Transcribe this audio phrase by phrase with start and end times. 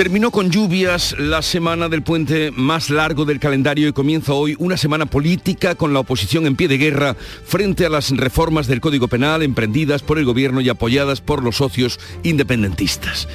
[0.00, 4.78] Terminó con lluvias la semana del puente más largo del calendario y comienza hoy una
[4.78, 9.08] semana política con la oposición en pie de guerra frente a las reformas del Código
[9.08, 13.28] Penal emprendidas por el Gobierno y apoyadas por los socios independentistas.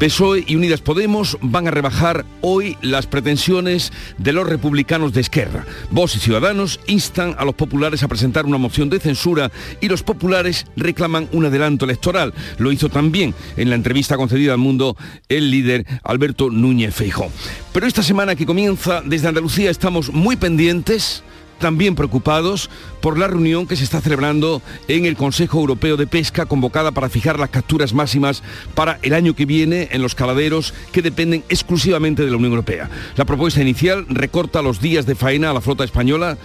[0.00, 5.66] PSOE y Unidas Podemos van a rebajar hoy las pretensiones de los republicanos de Esquerra.
[5.90, 10.02] Vos y Ciudadanos instan a los populares a presentar una moción de censura y los
[10.02, 12.34] populares reclaman un adelanto electoral.
[12.58, 14.96] Lo hizo también en la entrevista concedida al mundo
[15.28, 17.30] el líder Alberto Núñez Feijó.
[17.72, 21.22] Pero esta semana que comienza desde Andalucía estamos muy pendientes
[21.58, 26.46] también preocupados por la reunión que se está celebrando en el Consejo Europeo de Pesca
[26.46, 28.42] convocada para fijar las capturas máximas
[28.74, 32.88] para el año que viene en los caladeros que dependen exclusivamente de la Unión Europea.
[33.16, 36.38] La propuesta inicial recorta los días de faena a la flota española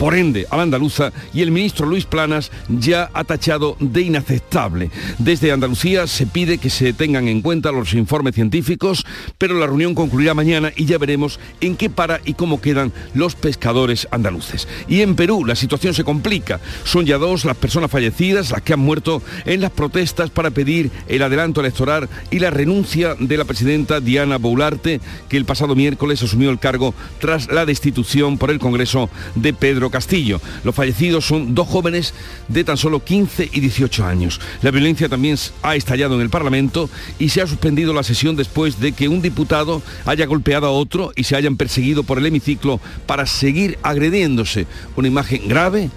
[0.00, 4.90] por ende a la andaluza y el ministro Luis Planas ya ha tachado de inaceptable.
[5.18, 9.04] Desde Andalucía se pide que se tengan en cuenta los informes científicos,
[9.36, 13.34] pero la reunión concluirá mañana y ya veremos en qué para y cómo quedan los
[13.34, 14.66] pescadores andaluces.
[14.88, 16.60] Y en Perú la situación se complica.
[16.84, 20.90] Son ya dos las personas fallecidas, las que han muerto en las protestas para pedir
[21.08, 26.22] el adelanto electoral y la renuncia de la presidenta Diana Boularte, que el pasado miércoles
[26.22, 30.40] asumió el cargo tras la destitución por el Congreso de Pedro Castillo.
[30.64, 32.14] Los fallecidos son dos jóvenes
[32.48, 34.40] de tan solo 15 y 18 años.
[34.62, 36.88] La violencia también ha estallado en el Parlamento
[37.18, 41.12] y se ha suspendido la sesión después de que un diputado haya golpeado a otro
[41.16, 44.66] y se hayan perseguido por el hemiciclo para seguir agrediéndose.
[44.96, 45.90] Una imagen grave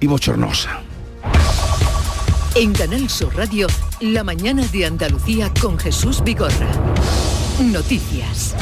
[0.00, 0.82] y bochornosa.
[2.56, 3.68] En Canal Sur Radio,
[4.00, 6.68] la mañana de Andalucía con Jesús Vigorra.
[7.60, 8.56] Noticias.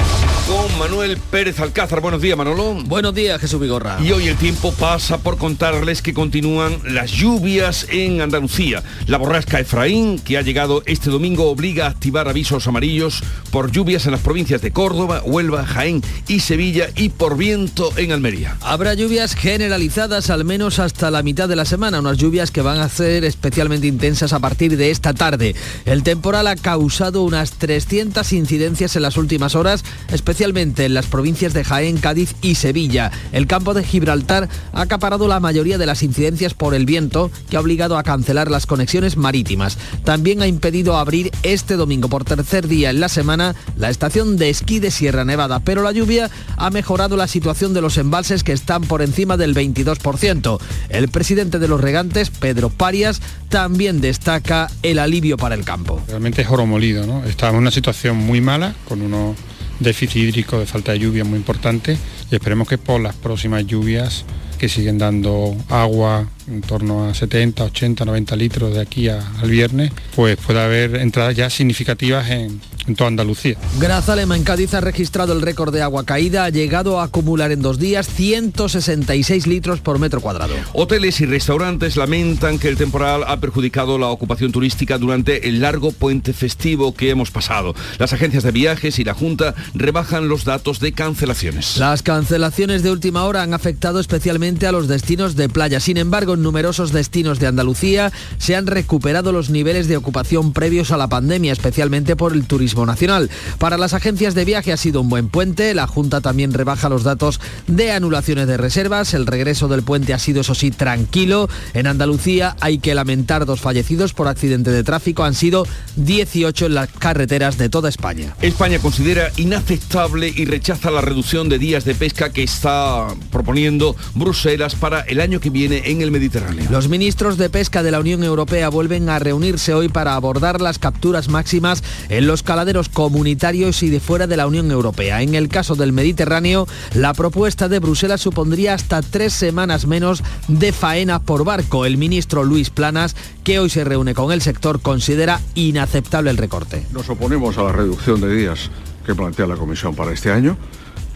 [0.48, 2.00] Con Manuel Pérez Alcázar.
[2.00, 2.72] Buenos días, Manolo.
[2.86, 3.98] Buenos días, Jesús Vigorra.
[4.02, 8.82] Y hoy el tiempo pasa por contarles que continúan las lluvias en Andalucía.
[9.06, 14.06] La borrasca Efraín, que ha llegado este domingo, obliga a activar avisos amarillos por lluvias
[14.06, 18.56] en las provincias de Córdoba, Huelva, Jaén y Sevilla y por viento en Almería.
[18.62, 22.80] Habrá lluvias generalizadas al menos hasta la mitad de la semana, unas lluvias que van
[22.80, 25.54] a ser especialmente intensas a partir de esta tarde.
[25.84, 31.06] El temporal ha causado unas 300 incidencias en las últimas horas, especialmente especialmente en las
[31.06, 33.10] provincias de Jaén, Cádiz y Sevilla.
[33.32, 37.56] El campo de Gibraltar ha acaparado la mayoría de las incidencias por el viento, que
[37.56, 39.78] ha obligado a cancelar las conexiones marítimas.
[40.04, 44.48] También ha impedido abrir este domingo por tercer día en la semana la estación de
[44.48, 48.52] esquí de Sierra Nevada, pero la lluvia ha mejorado la situación de los embalses que
[48.52, 50.60] están por encima del 22%.
[50.88, 56.00] El presidente de los regantes, Pedro Parias, también destaca el alivio para el campo.
[56.06, 57.24] Realmente es oro molido, ¿no?
[57.24, 59.34] En una situación muy mala, con unos
[59.80, 61.96] déficit hídrico de falta de lluvia muy importante
[62.30, 64.24] y esperemos que por las próximas lluvias
[64.58, 69.92] que siguen dando agua en torno a 70, 80, 90 litros de aquí al viernes,
[70.14, 73.56] pues puede haber entradas ya significativas en, en toda Andalucía.
[73.78, 77.62] Grazalema en Cádiz ha registrado el récord de agua caída, ha llegado a acumular en
[77.62, 80.54] dos días 166 litros por metro cuadrado.
[80.72, 85.92] Hoteles y restaurantes lamentan que el temporal ha perjudicado la ocupación turística durante el largo
[85.92, 87.74] puente festivo que hemos pasado.
[87.98, 91.76] Las agencias de viajes y la Junta rebajan los datos de cancelaciones.
[91.76, 95.80] Las cancelaciones de última hora han afectado especialmente a los destinos de playa.
[95.80, 100.90] Sin embargo, en numerosos destinos de Andalucía se han recuperado los niveles de ocupación previos
[100.90, 103.28] a la pandemia, especialmente por el turismo nacional.
[103.58, 105.74] Para las agencias de viaje ha sido un buen puente.
[105.74, 109.14] La Junta también rebaja los datos de anulaciones de reservas.
[109.14, 111.48] El regreso del puente ha sido, eso sí, tranquilo.
[111.74, 115.24] En Andalucía hay que lamentar dos fallecidos por accidente de tráfico.
[115.24, 115.66] Han sido
[115.96, 118.34] 18 en las carreteras de toda España.
[118.40, 124.74] España considera inaceptable y rechaza la reducción de días de pesca que está proponiendo Bruselas
[124.74, 126.27] para el año que viene en el Mediterráneo.
[126.70, 130.78] Los ministros de pesca de la Unión Europea vuelven a reunirse hoy para abordar las
[130.78, 135.22] capturas máximas en los caladeros comunitarios y de fuera de la Unión Europea.
[135.22, 140.72] En el caso del Mediterráneo, la propuesta de Bruselas supondría hasta tres semanas menos de
[140.72, 141.86] faena por barco.
[141.86, 146.84] El ministro Luis Planas, que hoy se reúne con el sector, considera inaceptable el recorte.
[146.92, 148.70] Nos oponemos a la reducción de días
[149.06, 150.58] que plantea la Comisión para este año.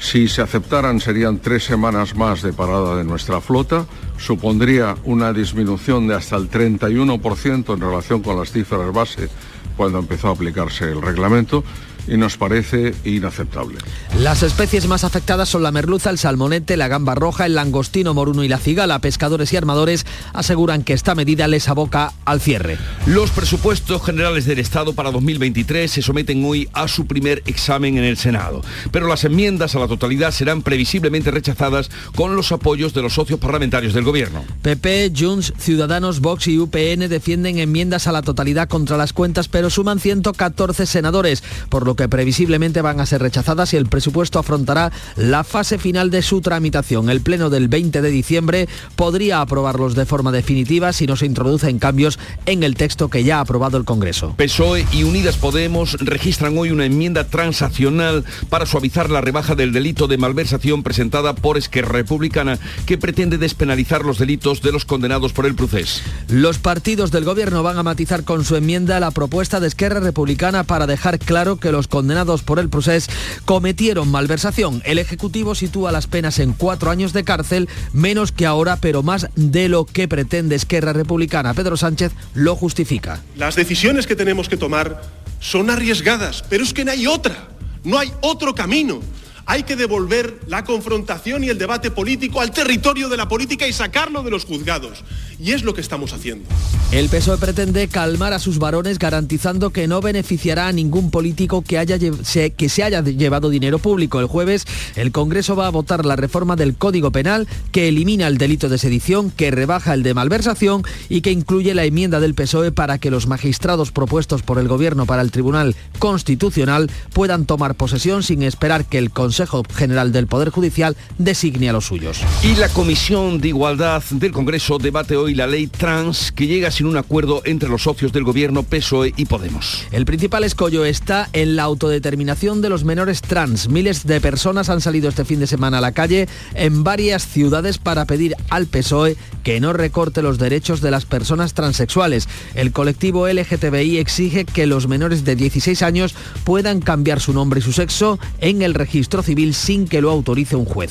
[0.02, 3.86] Si se aceptaran serían tres semanas más de parada de nuestra flota,
[4.18, 9.28] supondría una disminución de hasta el 31% en relación con las cifras base
[9.76, 11.62] cuando empezó a aplicarse el reglamento
[12.06, 13.78] y nos parece inaceptable.
[14.18, 18.44] Las especies más afectadas son la merluza, el salmonete, la gamba roja, el langostino moruno
[18.44, 18.98] y la cigala.
[18.98, 22.78] Pescadores y armadores aseguran que esta medida les aboca al cierre.
[23.06, 28.04] Los presupuestos generales del Estado para 2023 se someten hoy a su primer examen en
[28.04, 33.02] el Senado, pero las enmiendas a la totalidad serán previsiblemente rechazadas con los apoyos de
[33.02, 34.44] los socios parlamentarios del Gobierno.
[34.62, 39.70] PP, Junts, Ciudadanos, Vox y UPN defienden enmiendas a la totalidad contra las cuentas, pero
[39.70, 44.92] suman 114 senadores, por lo que previsiblemente van a ser rechazadas y el presupuesto afrontará
[45.16, 47.10] la fase final de su tramitación.
[47.10, 51.78] El pleno del 20 de diciembre podría aprobarlos de forma definitiva si no se introducen
[51.78, 54.34] cambios en el texto que ya ha aprobado el Congreso.
[54.36, 60.06] PSOE y Unidas Podemos registran hoy una enmienda transaccional para suavizar la rebaja del delito
[60.08, 65.46] de malversación presentada por Esquerra Republicana que pretende despenalizar los delitos de los condenados por
[65.46, 66.02] el procés.
[66.28, 70.64] Los partidos del gobierno van a matizar con su enmienda la propuesta de Esquerra Republicana
[70.64, 73.08] para dejar claro que los condenados por el procés
[73.44, 74.82] cometieron malversación.
[74.84, 79.28] El Ejecutivo sitúa las penas en cuatro años de cárcel, menos que ahora, pero más
[79.36, 81.54] de lo que pretende Esquerra Republicana.
[81.54, 83.20] Pedro Sánchez lo justifica.
[83.36, 85.02] Las decisiones que tenemos que tomar
[85.40, 87.48] son arriesgadas, pero es que no hay otra,
[87.84, 89.00] no hay otro camino.
[89.46, 93.72] Hay que devolver la confrontación y el debate político al territorio de la política y
[93.72, 95.02] sacarlo de los juzgados.
[95.40, 96.48] Y es lo que estamos haciendo.
[96.92, 101.78] El PSOE pretende calmar a sus varones garantizando que no beneficiará a ningún político que,
[101.78, 104.20] haya, que se haya llevado dinero público.
[104.20, 108.38] El jueves el Congreso va a votar la reforma del Código Penal que elimina el
[108.38, 112.70] delito de sedición, que rebaja el de malversación y que incluye la enmienda del PSOE
[112.70, 118.22] para que los magistrados propuestos por el Gobierno para el Tribunal Constitucional puedan tomar posesión
[118.22, 119.31] sin esperar que el Consejo
[119.74, 122.20] General del Poder Judicial designe a los suyos.
[122.42, 126.86] Y la Comisión de Igualdad del Congreso debate hoy la ley trans que llega sin
[126.86, 129.86] un acuerdo entre los socios del gobierno PSOE y Podemos.
[129.90, 133.68] El principal escollo está en la autodeterminación de los menores trans.
[133.68, 137.78] Miles de personas han salido este fin de semana a la calle en varias ciudades
[137.78, 142.28] para pedir al PSOE que no recorte los derechos de las personas transexuales.
[142.54, 146.14] El colectivo LGTBI exige que los menores de 16 años
[146.44, 150.56] puedan cambiar su nombre y su sexo en el registro civil sin que lo autorice
[150.56, 150.90] un juez.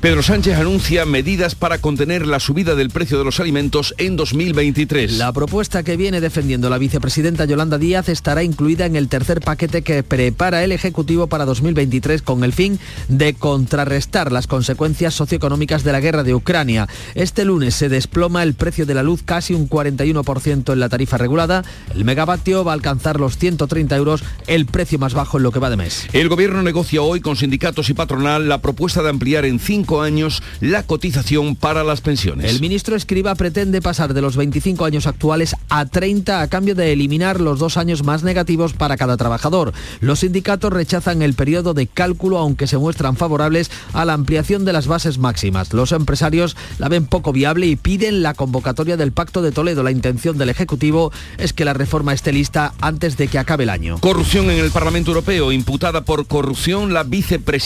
[0.00, 5.18] Pedro Sánchez anuncia medidas para contener la subida del precio de los alimentos en 2023.
[5.18, 9.82] La propuesta que viene defendiendo la vicepresidenta Yolanda Díaz estará incluida en el tercer paquete
[9.82, 12.78] que prepara el Ejecutivo para 2023 con el fin
[13.08, 16.88] de contrarrestar las consecuencias socioeconómicas de la guerra de Ucrania.
[17.14, 21.18] Este lunes se desploma el precio de la luz casi un 41% en la tarifa
[21.18, 21.64] regulada.
[21.94, 25.58] El megavatio va a alcanzar los 130 euros, el precio más bajo en lo que
[25.58, 26.06] va de mes.
[26.12, 30.42] El gobierno negocia hoy con sindicatos y patronal la propuesta de ampliar en cinco años
[30.60, 32.50] la cotización para las pensiones.
[32.50, 36.92] El ministro Escriba pretende pasar de los 25 años actuales a 30 a cambio de
[36.92, 39.74] eliminar los dos años más negativos para cada trabajador.
[40.00, 44.72] Los sindicatos rechazan el periodo de cálculo aunque se muestran favorables a la ampliación de
[44.72, 45.74] las bases máximas.
[45.74, 49.82] Los empresarios la ven poco viable y piden la convocatoria del Pacto de Toledo.
[49.82, 53.70] La intención del Ejecutivo es que la reforma esté lista antes de que acabe el
[53.70, 53.98] año.
[53.98, 57.57] Corrupción en el Parlamento Europeo, imputada por corrupción la vicepresidenta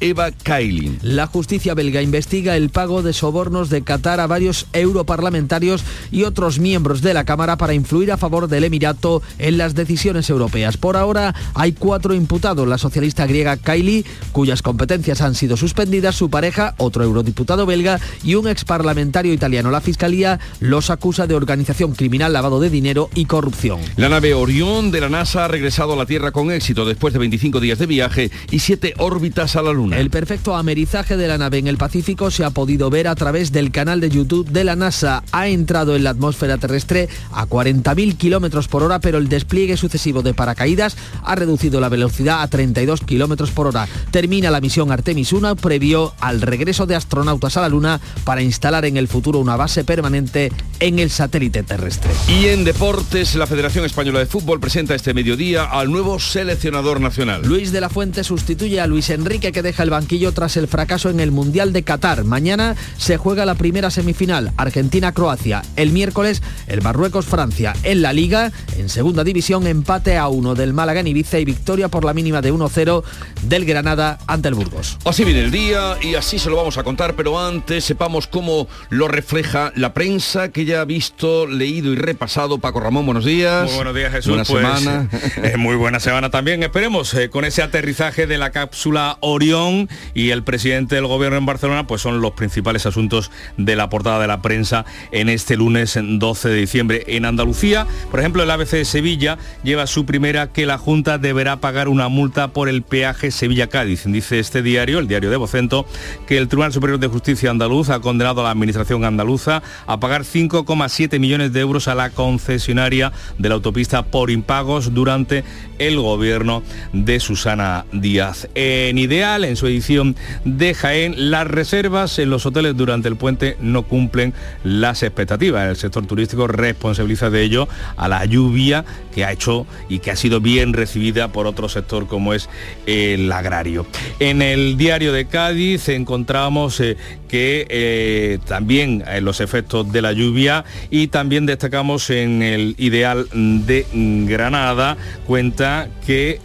[0.00, 0.98] Eva Kaili.
[1.02, 6.58] La justicia belga investiga el pago de sobornos de Qatar a varios europarlamentarios y otros
[6.58, 10.76] miembros de la Cámara para influir a favor del Emirato en las decisiones europeas.
[10.76, 12.66] Por ahora hay cuatro imputados.
[12.68, 18.34] La socialista griega Kaili, cuyas competencias han sido suspendidas, su pareja, otro eurodiputado belga y
[18.34, 19.70] un exparlamentario italiano.
[19.70, 23.80] La Fiscalía los acusa de organización criminal, lavado de dinero y corrupción.
[23.96, 27.18] La nave Orión de la NASA ha regresado a la Tierra con éxito después de
[27.18, 29.98] 25 días de viaje y siete órbitas a la Luna.
[29.98, 33.50] El perfecto amerizaje de la nave en el Pacífico se ha podido ver a través
[33.50, 35.24] del canal de YouTube de la NASA.
[35.32, 40.22] Ha entrado en la atmósfera terrestre a 40.000 kilómetros por hora, pero el despliegue sucesivo
[40.22, 43.88] de paracaídas ha reducido la velocidad a 32 kilómetros por hora.
[44.10, 48.84] Termina la misión Artemis 1 previo al regreso de astronautas a la Luna para instalar
[48.84, 52.10] en el futuro una base permanente en el satélite terrestre.
[52.28, 57.42] Y en deportes, la Federación Española de Fútbol presenta este mediodía al nuevo seleccionador nacional.
[57.44, 61.10] Luis de la Fuente sustituye a Luis Enrique que deja el banquillo tras el fracaso
[61.10, 62.24] en el Mundial de Qatar.
[62.24, 65.62] Mañana se juega la primera semifinal, Argentina-Croacia.
[65.76, 67.72] El miércoles, el Marruecos-Francia.
[67.84, 71.88] En la Liga, en segunda división, empate a uno del Málaga en Ibiza y victoria
[71.88, 73.04] por la mínima de 1-0
[73.42, 74.98] del Granada ante el Burgos.
[75.04, 78.66] Así viene el día y así se lo vamos a contar, pero antes sepamos cómo
[78.88, 82.58] lo refleja la prensa que ya ha visto, leído y repasado.
[82.58, 83.66] Paco Ramón, buenos días.
[83.66, 84.30] Muy buenos días, Jesús.
[84.30, 85.08] Buena Pues, semana.
[85.44, 86.64] eh, muy buena semana también.
[86.64, 88.79] Esperemos eh, con ese aterrizaje de la cápsula
[89.20, 93.88] Orión y el presidente del gobierno en Barcelona, pues son los principales asuntos de la
[93.88, 97.04] portada de la prensa en este lunes 12 de diciembre.
[97.08, 101.56] En Andalucía, por ejemplo, el ABC de Sevilla lleva su primera que la Junta deberá
[101.56, 104.04] pagar una multa por el peaje Sevilla-Cádiz.
[104.06, 105.86] Dice este diario, el diario de Vocento,
[106.26, 110.22] que el Tribunal Superior de Justicia andaluz ha condenado a la Administración andaluza a pagar
[110.22, 115.44] 5,7 millones de euros a la concesionaria de la autopista por impagos durante
[115.78, 118.48] el gobierno de Susana Díaz.
[118.70, 123.56] En Ideal, en su edición de Jaén, las reservas en los hoteles durante el puente
[123.60, 125.68] no cumplen las expectativas.
[125.68, 130.16] El sector turístico responsabiliza de ello a la lluvia que ha hecho y que ha
[130.16, 132.48] sido bien recibida por otro sector como es
[132.86, 133.86] el agrario.
[134.18, 136.96] En el diario de Cádiz encontramos eh,
[137.28, 143.28] que eh, también eh, los efectos de la lluvia y también destacamos en el ideal
[143.32, 143.86] de
[144.26, 146.40] Granada cuenta que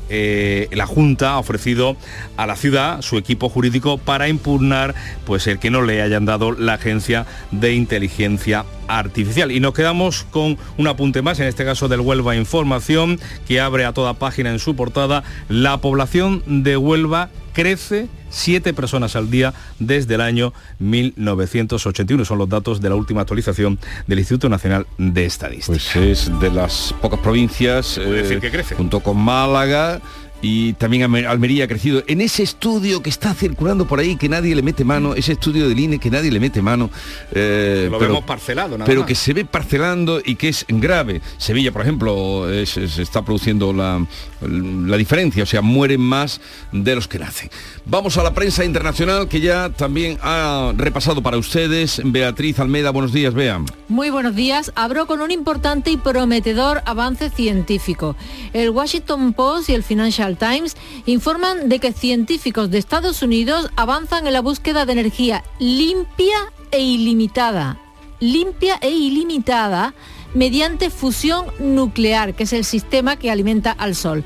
[0.72, 1.96] la Junta ha ofrecido
[2.38, 4.94] a la ciudad su equipo jurídico para impugnar
[5.26, 9.52] pues el que no le hayan dado la agencia de inteligencia artificial.
[9.52, 13.86] Y nos quedamos con un apunte más, en este caso del Huelva Información, que abre
[13.86, 19.54] a toda página en su portada, la población de Huelva crece siete personas al día
[19.80, 22.26] desde el año 1981.
[22.26, 25.68] Son los datos de la última actualización del Instituto Nacional de Estadística.
[25.68, 28.76] Pues es de las pocas provincias, decir que crece.
[28.76, 30.02] junto con Málaga,
[30.48, 32.04] y también Almería ha crecido.
[32.06, 35.68] En ese estudio que está circulando por ahí, que nadie le mete mano, ese estudio
[35.68, 36.92] del INE que nadie le mete mano.
[37.32, 41.22] Eh, Lo vemos parcelado, nada Pero que se ve parcelando y que es grave.
[41.40, 44.06] Sevilla, por ejemplo, se está produciendo la,
[44.42, 46.40] la diferencia, o sea, mueren más
[46.72, 47.50] de los que nacen.
[47.86, 52.02] Vamos a la prensa internacional que ya también ha repasado para ustedes.
[52.06, 53.66] Beatriz Almeida, buenos días, vean.
[53.88, 54.72] Muy buenos días.
[54.76, 58.16] Abro con un importante y prometedor avance científico.
[58.54, 60.76] El Washington Post y el Financial Times
[61.06, 66.80] informan de que científicos de Estados Unidos avanzan en la búsqueda de energía limpia e
[66.80, 67.80] ilimitada.
[68.20, 69.94] Limpia e ilimitada
[70.34, 74.24] mediante fusión nuclear, que es el sistema que alimenta al Sol.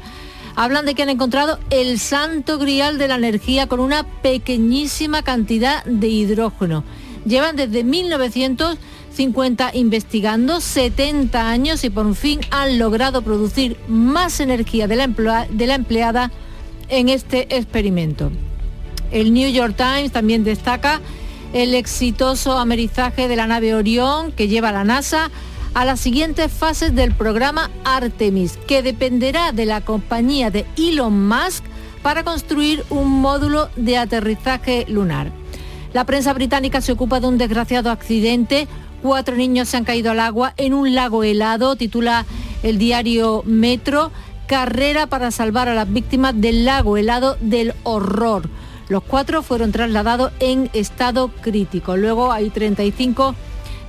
[0.56, 5.86] Hablan de que han encontrado el santo grial de la energía con una pequeñísima cantidad
[5.86, 6.84] de hidrógeno.
[7.25, 7.84] Llevan desde
[9.10, 15.68] 1950 investigando 70 años y por fin han logrado producir más energía de la, de
[15.68, 16.32] la empleada
[16.89, 18.32] en este experimento.
[19.12, 21.01] El New York Times también destaca
[21.54, 25.32] el exitoso amerizaje de la nave Orión que lleva la NASA
[25.74, 31.63] a las siguientes fases del programa Artemis, que dependerá de la compañía de Elon Musk
[32.01, 35.32] para construir un módulo de aterrizaje lunar.
[35.94, 38.68] La prensa británica se ocupa de un desgraciado accidente.
[39.01, 42.25] Cuatro niños se han caído al agua en un lago helado, titula
[42.63, 44.12] el diario Metro,
[44.48, 48.50] carrera para salvar a las víctimas del lago helado del horror.
[48.89, 51.96] Los cuatro fueron trasladados en estado crítico.
[51.96, 53.36] Luego hay 35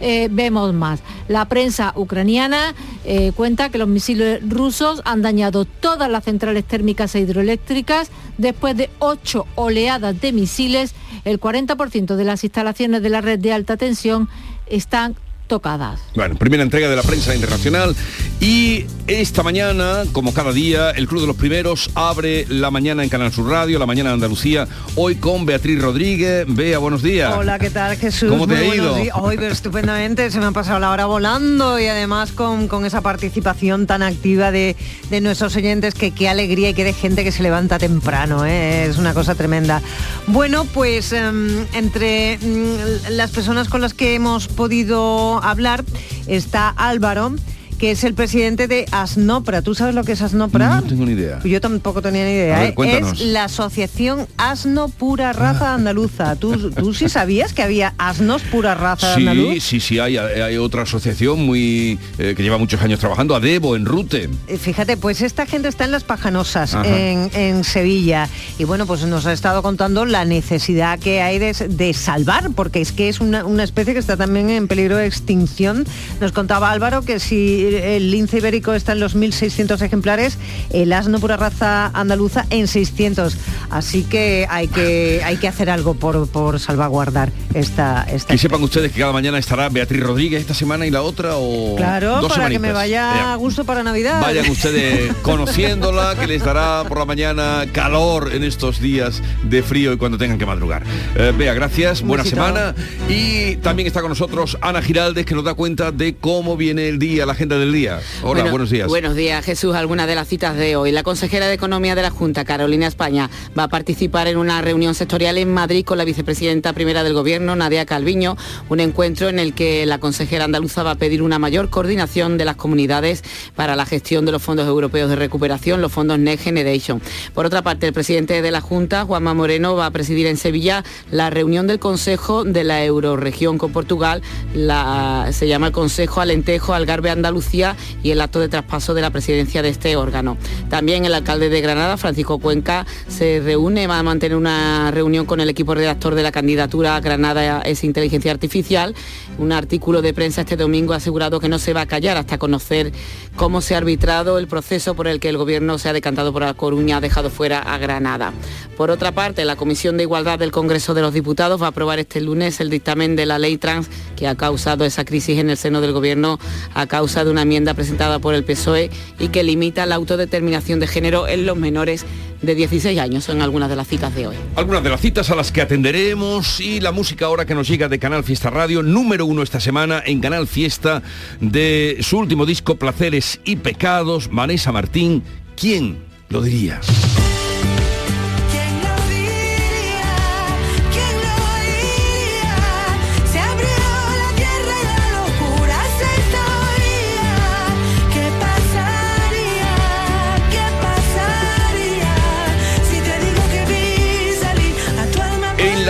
[0.00, 1.00] eh, vemos más.
[1.28, 2.74] La prensa ucraniana
[3.04, 8.10] eh, cuenta que los misiles rusos han dañado todas las centrales térmicas e hidroeléctricas.
[8.38, 13.52] Después de ocho oleadas de misiles, el 40% de las instalaciones de la red de
[13.52, 14.30] alta tensión
[14.70, 15.16] están
[15.50, 16.00] tocadas.
[16.14, 17.94] Bueno, primera entrega de la prensa internacional
[18.40, 23.08] y esta mañana, como cada día, el Club de los Primeros abre la mañana en
[23.08, 26.46] Canal Sur Radio, la mañana de Andalucía, hoy con Beatriz Rodríguez.
[26.48, 27.34] Bea, buenos días.
[27.36, 28.30] Hola, ¿qué tal Jesús?
[28.30, 28.96] ¿Cómo te ha ido?
[29.14, 33.88] Hoy estupendamente, se me ha pasado la hora volando y además con, con esa participación
[33.88, 34.76] tan activa de,
[35.10, 38.84] de, nuestros oyentes, que qué alegría y qué de gente que se levanta temprano, ¿eh?
[38.84, 39.82] es una cosa tremenda.
[40.28, 45.84] Bueno, pues um, entre um, las personas con las que hemos podido hablar
[46.26, 47.32] está Álvaro
[47.80, 49.62] que es el presidente de Asnopra.
[49.62, 50.82] ¿Tú sabes lo que es Asnopra?
[50.82, 51.40] No tengo ni idea.
[51.42, 52.58] Yo tampoco tenía ni idea.
[52.58, 53.00] Ver, ¿eh?
[53.02, 55.74] es la Asociación Asno Pura Raza ah.
[55.76, 56.36] Andaluza.
[56.36, 59.64] ¿Tú, ¿Tú, sí sabías que había asnos pura raza sí, andaluz?
[59.64, 63.86] Sí, sí, hay, hay otra asociación muy eh, que lleva muchos años trabajando, Adebo, en
[63.86, 64.28] Rute.
[64.46, 68.28] Eh, fíjate, pues esta gente está en Las Pajanosas, en, en, Sevilla.
[68.58, 72.82] Y bueno, pues nos ha estado contando la necesidad que hay de, de salvar, porque
[72.82, 75.86] es que es una, una especie que está también en peligro de extinción.
[76.20, 80.38] Nos contaba Álvaro que si el lince ibérico está en los 1.600 ejemplares,
[80.70, 83.36] el asno pura raza andaluza en 600.
[83.70, 88.34] Así que hay que, hay que hacer algo por, por salvaguardar esta, esta...
[88.34, 91.76] Y sepan ustedes que cada mañana estará Beatriz Rodríguez esta semana y la otra o
[91.76, 94.20] Claro, dos para que me vaya a gusto para Navidad.
[94.20, 99.92] Vayan ustedes conociéndola, que les dará por la mañana calor en estos días de frío
[99.92, 100.82] y cuando tengan que madrugar.
[101.14, 102.74] Eh, Bea, gracias, buena semana.
[103.08, 106.98] Y también está con nosotros Ana Giraldes, que nos da cuenta de cómo viene el
[106.98, 108.00] día, la agenda del día.
[108.22, 108.88] Hola, Bueno, buenos días.
[108.88, 109.74] Buenos días, Jesús.
[109.76, 110.90] Algunas de las citas de hoy.
[110.90, 114.94] La consejera de Economía de la Junta, Carolina España, va a participar en una reunión
[114.94, 118.36] sectorial en Madrid con la vicepresidenta primera del Gobierno, Nadia Calviño,
[118.68, 122.44] un encuentro en el que la consejera andaluza va a pedir una mayor coordinación de
[122.44, 123.22] las comunidades
[123.54, 127.02] para la gestión de los fondos europeos de recuperación, los fondos Next Generation.
[127.34, 130.82] Por otra parte, el presidente de la Junta, Juanma Moreno, va a presidir en Sevilla
[131.10, 134.22] la reunión del Consejo de la Euroregión con Portugal.
[134.54, 139.10] La- se llama el Consejo Alentejo, Algarve, Andalucía y el acto de traspaso de la
[139.10, 140.36] presidencia de este órgano.
[140.68, 145.40] También el alcalde de Granada, Francisco Cuenca, se reúne, va a mantener una reunión con
[145.40, 148.94] el equipo redactor de la candidatura Granada es Inteligencia Artificial.
[149.38, 152.38] Un artículo de prensa este domingo ha asegurado que no se va a callar hasta
[152.38, 152.92] conocer
[153.36, 156.42] cómo se ha arbitrado el proceso por el que el gobierno se ha decantado por
[156.42, 158.32] La Coruña, ha dejado fuera a Granada.
[158.76, 161.98] Por otra parte, la Comisión de Igualdad del Congreso de los Diputados va a aprobar
[161.98, 165.56] este lunes el dictamen de la ley trans que ha causado esa crisis en el
[165.56, 166.38] seno del gobierno
[166.74, 170.86] a causa de una enmienda presentada por el PSOE y que limita la autodeterminación de
[170.86, 172.04] género en los menores
[172.42, 173.24] de 16 años.
[173.24, 174.36] Son algunas de las citas de hoy.
[174.56, 177.88] Algunas de las citas a las que atenderemos y la música ahora que nos llega
[177.88, 181.02] de Canal Fiesta Radio, número uno esta semana en Canal Fiesta
[181.40, 185.22] de su último disco Placeres y Pecados, Vanessa Martín.
[185.56, 186.80] ¿Quién lo diría?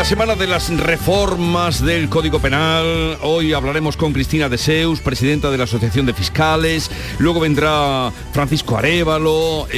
[0.00, 5.50] La semana de las reformas del Código Penal, hoy hablaremos con Cristina de Seus, presidenta
[5.50, 6.90] de la Asociación de Fiscales.
[7.18, 9.68] Luego vendrá Francisco Arevalo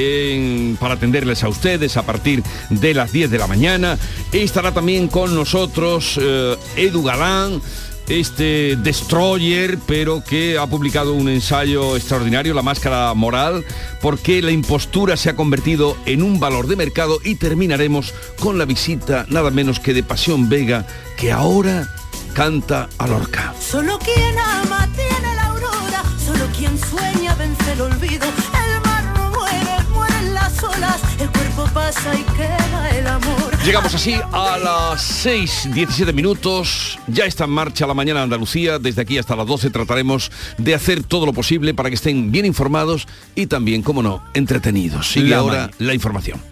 [0.78, 3.98] para atenderles a ustedes a partir de las 10 de la mañana.
[4.30, 7.60] Estará también con nosotros eh, Edu Galán
[8.20, 13.64] este destroyer, pero que ha publicado un ensayo extraordinario, La Máscara Moral,
[14.00, 18.64] porque la impostura se ha convertido en un valor de mercado y terminaremos con la
[18.64, 21.88] visita nada menos que de Pasión Vega, que ahora
[22.34, 23.54] canta a Lorca.
[23.58, 26.02] Solo quien ama tiene la aurora.
[26.24, 28.26] Solo quien sueña vence el olvido.
[31.52, 33.58] El cuerpo pasa y queda el amor.
[33.62, 36.98] Llegamos así a las 6.17 minutos.
[37.08, 38.78] Ya está en marcha la mañana de Andalucía.
[38.78, 42.46] Desde aquí hasta las 12 trataremos de hacer todo lo posible para que estén bien
[42.46, 45.10] informados y también, como no, entretenidos.
[45.10, 46.51] Sigue La ahora la información.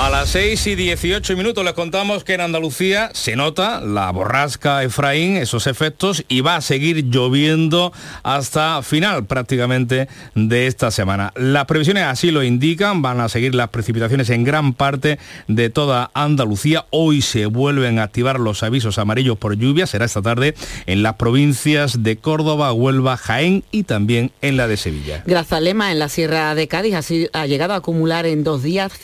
[0.00, 4.82] A las 6 y 18 minutos les contamos que en Andalucía se nota la borrasca
[4.82, 11.34] Efraín, esos efectos, y va a seguir lloviendo hasta final prácticamente de esta semana.
[11.36, 16.10] Las previsiones así lo indican, van a seguir las precipitaciones en gran parte de toda
[16.14, 16.86] Andalucía.
[16.88, 20.54] Hoy se vuelven a activar los avisos amarillos por lluvia, será esta tarde
[20.86, 25.22] en las provincias de Córdoba, Huelva, Jaén y también en la de Sevilla.
[25.26, 26.94] Grazalema, en la Sierra de Cádiz,
[27.34, 28.94] ha, llegado a acumular en dos días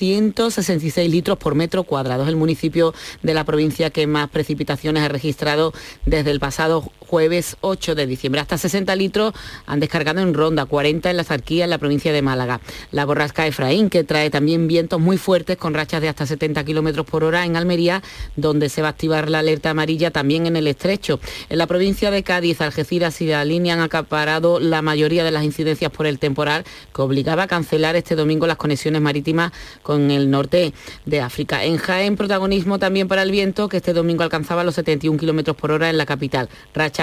[0.90, 2.22] 166 litros por metro cuadrado.
[2.22, 5.72] Es el municipio de la provincia que más precipitaciones ha registrado
[6.04, 8.40] desde el pasado jueves 8 de diciembre.
[8.40, 9.32] Hasta 60 litros
[9.66, 12.60] han descargado en Ronda, 40 en la Zarquía, en la provincia de Málaga.
[12.90, 17.06] La borrasca Efraín, que trae también vientos muy fuertes con rachas de hasta 70 kilómetros
[17.06, 18.02] por hora en Almería,
[18.36, 21.20] donde se va a activar la alerta amarilla también en el estrecho.
[21.48, 25.44] En la provincia de Cádiz, Algeciras y la línea han acaparado la mayoría de las
[25.44, 26.64] incidencias por el temporal
[26.94, 30.72] que obligaba a cancelar este domingo las conexiones marítimas con el norte
[31.04, 31.64] de África.
[31.64, 35.70] En Jaén, protagonismo también para el viento, que este domingo alcanzaba los 71 kilómetros por
[35.70, 36.48] hora en la capital.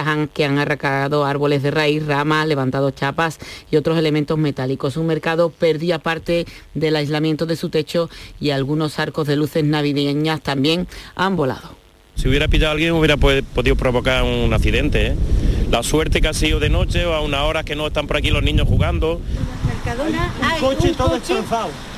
[0.02, 3.40] Han- que han arrancado árboles de raíz, ramas, levantado chapas
[3.72, 4.98] y otros elementos metálicos.
[4.98, 10.42] Un mercado perdía parte del aislamiento de su techo y algunos arcos de luces navideñas
[10.42, 11.76] también han volado.
[12.16, 15.08] Si hubiera pillado alguien hubiera podido provocar un accidente.
[15.08, 15.16] ¿eh?
[15.72, 18.18] La suerte que ha sido de noche o a una hora que no están por
[18.18, 19.20] aquí los niños jugando.
[19.86, 21.36] Mercadona hay un coche,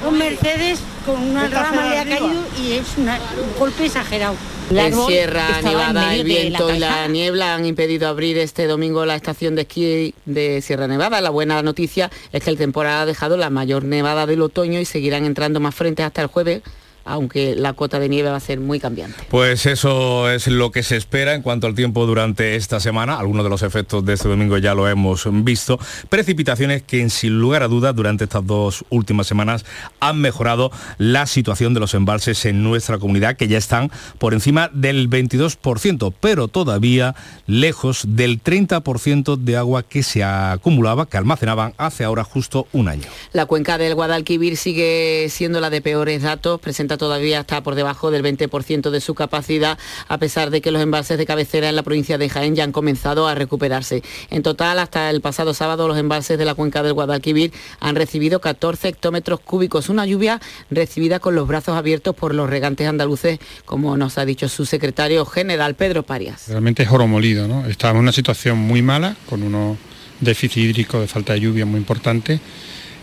[0.08, 4.36] un Mercedes con una Está rama le ha caído y es una- un golpe exagerado.
[4.72, 8.66] En árbol Sierra Nevada, el de la viento y la niebla han impedido abrir este
[8.66, 11.22] domingo la estación de esquí de Sierra Nevada.
[11.22, 14.86] La buena noticia es que el temporal ha dejado la mayor nevada del otoño y
[14.86, 16.64] seguirán entrando más frentes hasta el jueves,
[17.06, 19.18] aunque la cota de nieve va a ser muy cambiante.
[19.30, 23.18] Pues eso es lo que se espera en cuanto al tiempo durante esta semana.
[23.18, 25.80] Algunos de los efectos de este domingo ya lo hemos visto.
[26.10, 29.66] Precipitaciones que sin lugar a dudas durante estas dos últimas semanas
[30.00, 34.70] han mejorado la situación de los embalses en nuestra comunidad, que ya están por encima
[34.74, 37.16] del 22%, pero todavía
[37.46, 43.04] lejos del 30% de agua que se acumulaba, que almacenaban hace ahora justo un año.
[43.34, 46.60] La cuenca del Guadalquivir sigue siendo la de peores datos,
[46.98, 49.78] todavía está por debajo del 20% de su capacidad,
[50.08, 52.72] a pesar de que los embalses de cabecera en la provincia de Jaén ya han
[52.72, 54.04] comenzado a recuperarse.
[54.30, 58.42] En total, hasta el pasado sábado, los embalses de la cuenca del Guadalquivir han recibido
[58.42, 63.98] 14 hectómetros cúbicos, una lluvia recibida con los brazos abiertos por los regantes andaluces, como
[63.98, 66.48] nos ha dicho su secretario general Pedro Parias.
[66.48, 67.66] Realmente es oro molido, ¿no?
[67.66, 69.78] Estamos en una situación muy mala, con unos
[70.20, 72.40] déficit hídrico de falta de lluvia muy importante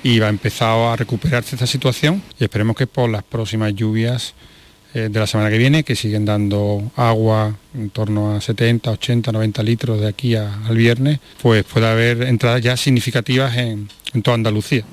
[0.02, 4.34] y va a empezar a recuperarse esta situación y esperemos que por las próximas lluvias
[4.94, 9.32] eh, de la semana que viene, que siguen dando agua en torno a 70, 80,
[9.32, 14.34] 90 litros de aquí al viernes, pues pueda haber entradas ya significativas en, en toda
[14.34, 14.84] Andalucía.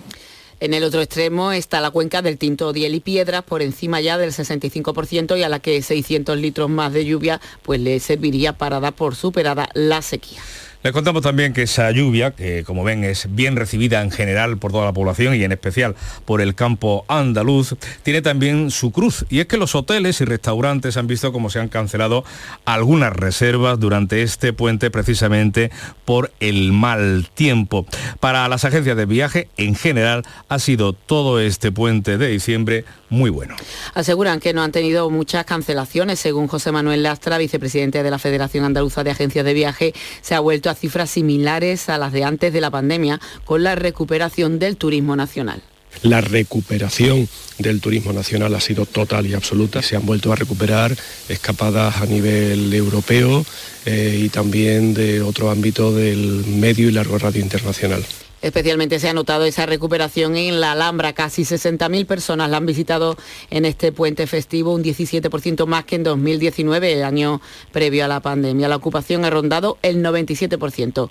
[0.62, 4.18] En el otro extremo está la cuenca del Tinto Diel y Piedras, por encima ya
[4.18, 8.82] del 65% y a la que 600 litros más de lluvia pues le serviría para
[8.82, 10.42] dar por superada la sequía.
[10.82, 14.72] Les contamos también que esa lluvia, que como ven es bien recibida en general por
[14.72, 19.26] toda la población y en especial por el campo andaluz, tiene también su cruz.
[19.30, 22.24] Y es que los hoteles y restaurantes han visto cómo se han cancelado
[22.64, 25.70] algunas reservas durante este puente precisamente
[26.06, 27.86] por el mal tiempo.
[28.22, 33.30] Para las agencias de viaje en general ha sido todo este puente de diciembre muy
[33.30, 33.56] bueno.
[33.94, 36.20] Aseguran que no han tenido muchas cancelaciones.
[36.20, 40.40] Según José Manuel Lastra, vicepresidente de la Federación Andaluza de Agencias de Viaje, se ha
[40.40, 44.78] vuelto a cifras similares a las de antes de la pandemia con la recuperación del
[44.78, 45.62] turismo nacional.
[46.04, 49.82] La recuperación del turismo nacional ha sido total y absoluta.
[49.82, 50.96] Se han vuelto a recuperar
[51.28, 53.46] escapadas a nivel europeo
[53.86, 58.06] eh, y también de otro ámbito del medio y largo radio internacional.
[58.42, 61.14] Especialmente se ha notado esa recuperación en la Alhambra.
[61.14, 63.18] Casi 60.000 personas la han visitado
[63.50, 68.22] en este puente festivo, un 17% más que en 2019, el año previo a la
[68.22, 68.68] pandemia.
[68.68, 71.10] La ocupación ha rondado el 97%,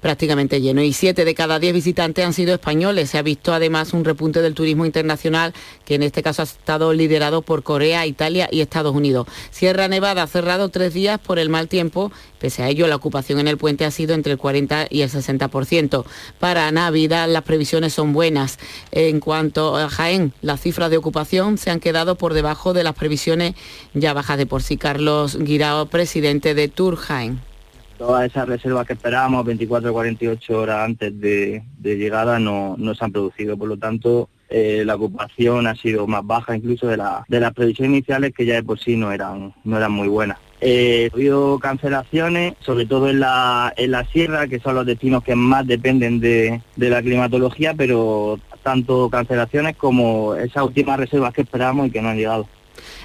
[0.00, 0.82] prácticamente lleno.
[0.82, 3.10] Y 7 de cada 10 visitantes han sido españoles.
[3.10, 5.54] Se ha visto además un repunte del turismo internacional,
[5.84, 9.26] que en este caso ha estado liderado por Corea, Italia y Estados Unidos.
[9.50, 12.12] Sierra Nevada ha cerrado tres días por el mal tiempo.
[12.38, 15.10] Pese a ello, la ocupación en el puente ha sido entre el 40 y el
[15.10, 16.04] 60%.
[16.38, 18.58] Para Navidad las previsiones son buenas.
[18.92, 22.94] En cuanto a Jaén, las cifras de ocupación se han quedado por debajo de las
[22.94, 23.54] previsiones
[23.94, 24.76] ya bajas de por sí.
[24.76, 27.55] Carlos Guirao, presidente de Tour Jaén.
[27.98, 32.94] Todas esas reservas que esperábamos 24 o 48 horas antes de, de llegada no, no
[32.94, 33.56] se han producido.
[33.56, 37.54] Por lo tanto, eh, la ocupación ha sido más baja incluso de, la- de las
[37.54, 40.38] previsiones iniciales que ya de por sí no eran, no eran muy buenas.
[40.60, 45.22] Eh, ha habido cancelaciones, sobre todo en la, en la sierra, que son los destinos
[45.24, 51.42] que más dependen de, de la climatología, pero tanto cancelaciones como esas últimas reservas que
[51.42, 52.46] esperábamos y que no han llegado.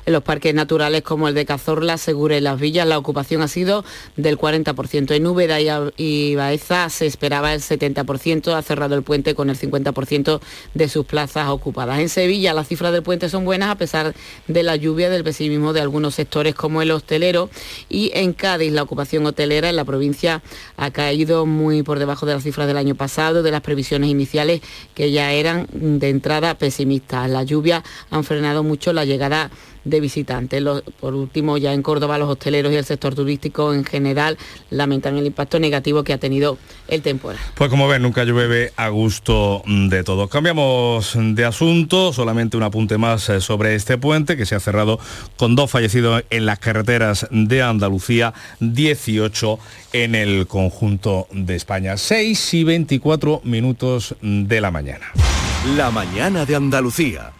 [0.05, 3.47] En los parques naturales como el de Cazorla, Segura y Las Villas, la ocupación ha
[3.47, 3.85] sido
[4.15, 5.11] del 40%.
[5.15, 5.59] En Úbeda
[5.97, 10.39] y Baeza se esperaba el 70%, ha cerrado el puente con el 50%
[10.73, 11.99] de sus plazas ocupadas.
[11.99, 14.13] En Sevilla las cifras del puente son buenas a pesar
[14.47, 17.49] de la lluvia, del pesimismo de algunos sectores como el hostelero.
[17.89, 20.41] Y en Cádiz la ocupación hotelera en la provincia
[20.77, 24.61] ha caído muy por debajo de las cifras del año pasado, de las previsiones iniciales
[24.95, 27.29] que ya eran de entrada pesimistas.
[27.29, 29.51] Las lluvias han frenado mucho la llegada
[29.83, 30.61] de visitantes.
[30.61, 34.37] Los- por último, ya en Córdoba los hosteleros y el sector turístico en general
[34.69, 37.39] lamentan el impacto negativo que ha tenido el temporal.
[37.55, 40.29] Pues como ven, nunca llueve a gusto de todos.
[40.29, 44.99] Cambiamos de asunto, solamente un apunte más eh, sobre este puente que se ha cerrado
[45.37, 49.59] con dos fallecidos en las carreteras de Andalucía, 18
[49.93, 51.97] en el conjunto de España.
[51.97, 55.05] 6 y 24 minutos de la mañana.
[55.75, 57.31] La mañana de Andalucía.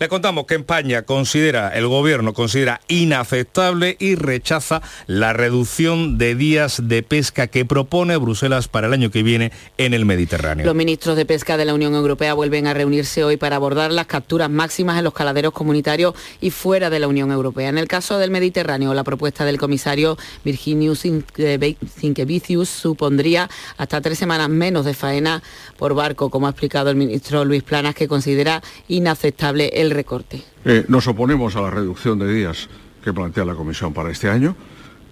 [0.00, 6.82] Le contamos que España considera, el gobierno considera inaceptable y rechaza la reducción de días
[6.84, 10.64] de pesca que propone Bruselas para el año que viene en el Mediterráneo.
[10.66, 14.06] Los ministros de pesca de la Unión Europea vuelven a reunirse hoy para abordar las
[14.06, 17.68] capturas máximas en los caladeros comunitarios y fuera de la Unión Europea.
[17.68, 24.48] En el caso del Mediterráneo, la propuesta del comisario Virginius Sinkevicius supondría hasta tres semanas
[24.48, 25.42] menos de faena
[25.76, 30.42] por barco, como ha explicado el ministro Luis Planas, que considera inaceptable el recorte.
[30.64, 32.68] Eh, nos oponemos a la reducción de días
[33.02, 34.56] que plantea la Comisión para este año.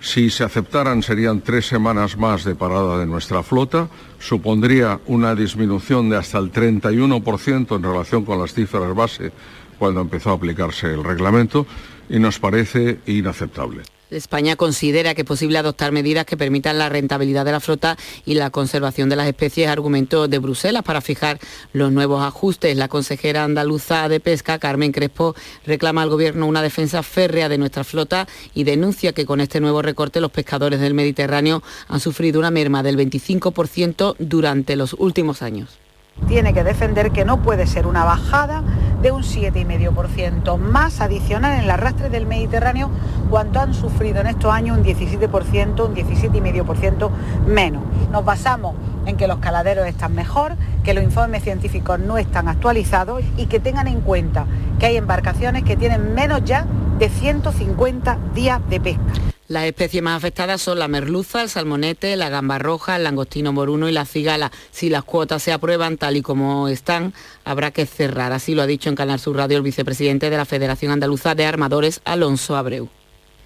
[0.00, 6.10] Si se aceptaran serían tres semanas más de parada de nuestra flota, supondría una disminución
[6.10, 9.32] de hasta el 31% en relación con las cifras base
[9.78, 11.66] cuando empezó a aplicarse el reglamento
[12.08, 13.82] y nos parece inaceptable.
[14.10, 18.34] España considera que es posible adoptar medidas que permitan la rentabilidad de la flota y
[18.34, 21.38] la conservación de las especies, argumento de Bruselas para fijar
[21.72, 22.76] los nuevos ajustes.
[22.76, 27.84] La consejera andaluza de Pesca, Carmen Crespo, reclama al Gobierno una defensa férrea de nuestra
[27.84, 32.50] flota y denuncia que con este nuevo recorte los pescadores del Mediterráneo han sufrido una
[32.50, 35.85] merma del 25% durante los últimos años
[36.26, 38.62] tiene que defender que no puede ser una bajada
[39.02, 42.90] de un 7,5% más adicional en el arrastre del Mediterráneo
[43.30, 47.10] cuanto han sufrido en estos años un 17%, un 17,5%
[47.46, 47.82] menos.
[48.10, 48.74] Nos basamos
[49.06, 53.60] en que los caladeros están mejor, que los informes científicos no están actualizados y que
[53.60, 54.46] tengan en cuenta
[54.78, 56.66] que hay embarcaciones que tienen menos ya
[56.98, 59.35] de 150 días de pesca.
[59.48, 63.88] Las especies más afectadas son la merluza, el salmonete, la gamba roja, el langostino moruno
[63.88, 64.50] y la cigala.
[64.72, 68.32] Si las cuotas se aprueban tal y como están, habrá que cerrar.
[68.32, 71.46] Así lo ha dicho en Canal Sur Radio el vicepresidente de la Federación Andaluza de
[71.46, 72.88] Armadores, Alonso Abreu.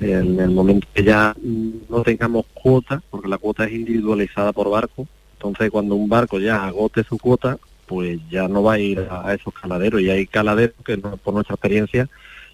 [0.01, 5.07] En el momento que ya no tengamos cuota, porque la cuota es individualizada por barco,
[5.35, 9.35] entonces cuando un barco ya agote su cuota, pues ya no va a ir a
[9.35, 10.01] esos caladeros.
[10.01, 12.09] Y hay caladeros que por nuestra experiencia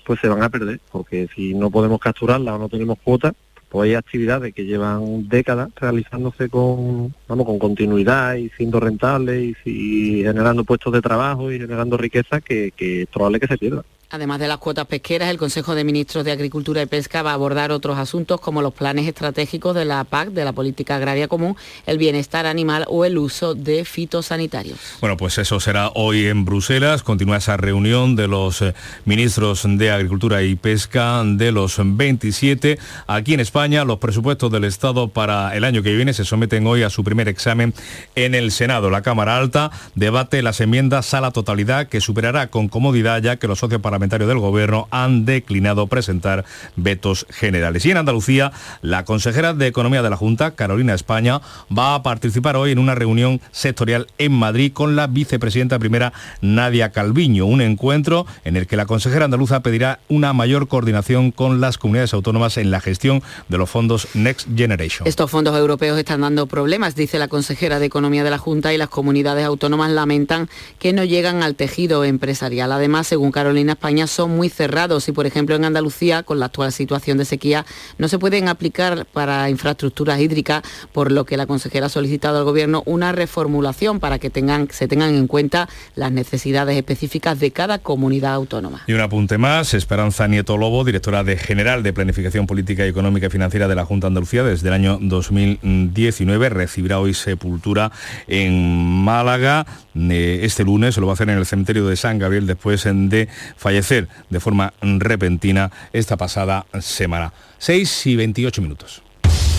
[0.06, 3.34] pues se van a perder, porque si no podemos capturarla o no tenemos cuota,
[3.68, 10.22] pues hay actividades que llevan décadas realizándose con, vamos, con continuidad y siendo rentables y,
[10.22, 13.84] generando puestos de trabajo y generando riqueza que, que es probable que se pierda.
[14.08, 17.34] Además de las cuotas pesqueras, el Consejo de Ministros de Agricultura y Pesca va a
[17.34, 21.56] abordar otros asuntos como los planes estratégicos de la PAC, de la Política Agraria Común,
[21.86, 24.78] el bienestar animal o el uso de fitosanitarios.
[25.00, 27.02] Bueno, pues eso será hoy en Bruselas.
[27.02, 28.74] Continúa esa reunión de los eh,
[29.06, 32.78] ministros de Agricultura y Pesca de los 27.
[33.08, 36.84] Aquí en España, los presupuestos del Estado para el año que viene se someten hoy
[36.84, 37.74] a su primer examen
[38.14, 38.88] en el Senado.
[38.88, 43.48] La Cámara Alta debate las enmiendas a la totalidad que superará con comodidad ya que
[43.48, 46.44] los socios parlamentarios del Gobierno han declinado presentar
[46.76, 47.86] vetos generales.
[47.86, 51.40] Y en Andalucía, la consejera de Economía de la Junta, Carolina España,
[51.76, 56.92] va a participar hoy en una reunión sectorial en Madrid con la vicepresidenta primera Nadia
[56.92, 61.78] Calviño, un encuentro en el que la consejera andaluza pedirá una mayor coordinación con las
[61.78, 65.08] comunidades autónomas en la gestión de los fondos Next Generation.
[65.08, 68.76] Estos fondos europeos están dando problemas, dice la consejera de Economía de la Junta, y
[68.76, 72.72] las comunidades autónomas lamentan que no llegan al tejido empresarial.
[72.72, 76.72] Además, según Carolina España, son muy cerrados y, por ejemplo, en Andalucía, con la actual
[76.72, 77.64] situación de sequía,
[77.98, 82.44] no se pueden aplicar para infraestructuras hídricas, por lo que la consejera ha solicitado al
[82.44, 87.78] Gobierno una reformulación para que tengan, se tengan en cuenta las necesidades específicas de cada
[87.78, 88.82] comunidad autónoma.
[88.86, 93.30] Y un apunte más, Esperanza Nieto Lobo, directora de General de Planificación Política, Económica y
[93.30, 97.92] Financiera de la Junta de Andalucía desde el año 2019, recibirá hoy sepultura
[98.26, 99.66] en Málaga.
[99.94, 102.84] Eh, Este lunes se lo va a hacer en el cementerio de San Gabriel después
[102.84, 103.28] de
[103.76, 107.32] fallecer de forma repentina esta pasada semana.
[107.58, 109.02] 6 y 28 minutos.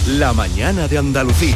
[0.08, 1.56] La mañana de Andalucía.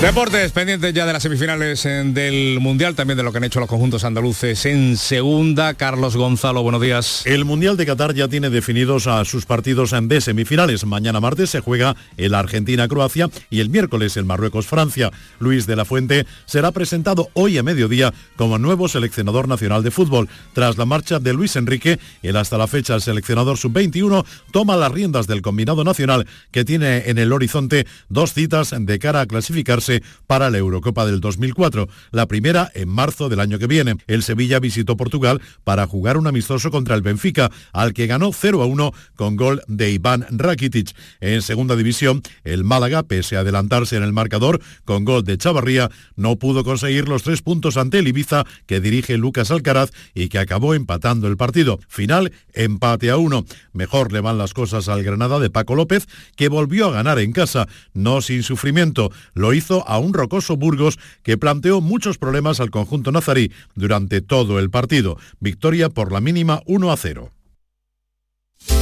[0.00, 3.58] Deportes pendientes ya de las semifinales eh, del Mundial, también de lo que han hecho
[3.58, 5.74] los conjuntos andaluces en segunda.
[5.74, 7.26] Carlos Gonzalo, buenos días.
[7.26, 10.86] El Mundial de Qatar ya tiene definidos a sus partidos de semifinales.
[10.86, 15.10] Mañana martes se juega el Argentina-Croacia y el miércoles el Marruecos-Francia.
[15.40, 20.28] Luis de la Fuente será presentado hoy a mediodía como nuevo seleccionador nacional de fútbol.
[20.52, 24.92] Tras la marcha de Luis Enrique, el hasta la fecha el seleccionador sub-21 toma las
[24.92, 29.87] riendas del combinado nacional que tiene en el horizonte dos citas de cara a clasificarse
[30.26, 31.88] para la Eurocopa del 2004.
[32.10, 33.96] La primera en marzo del año que viene.
[34.06, 38.62] El Sevilla visitó Portugal para jugar un amistoso contra el Benfica, al que ganó 0
[38.62, 40.94] a 1 con gol de Iván Rakitic.
[41.20, 45.90] En segunda división, el Málaga, pese a adelantarse en el marcador con gol de Chavarría,
[46.16, 50.38] no pudo conseguir los tres puntos ante el Ibiza que dirige Lucas Alcaraz y que
[50.38, 51.78] acabó empatando el partido.
[51.88, 53.44] Final, empate a uno.
[53.72, 57.32] Mejor le van las cosas al Granada de Paco López, que volvió a ganar en
[57.32, 59.10] casa, no sin sufrimiento.
[59.34, 64.58] Lo hizo a un rocoso Burgos que planteó muchos problemas al conjunto nazarí durante todo
[64.58, 65.18] el partido.
[65.40, 67.30] Victoria por la mínima 1 a 0.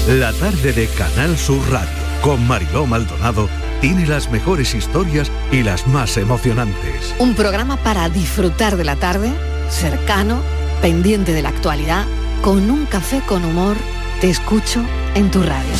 [0.09, 3.49] La tarde de Canal Sur Radio con Mariló Maldonado
[3.81, 7.15] tiene las mejores historias y las más emocionantes.
[7.19, 9.31] Un programa para disfrutar de la tarde,
[9.69, 10.41] cercano,
[10.81, 12.07] pendiente de la actualidad,
[12.43, 13.77] con un café con humor.
[14.21, 14.83] Te escucho
[15.15, 15.73] en tu radio.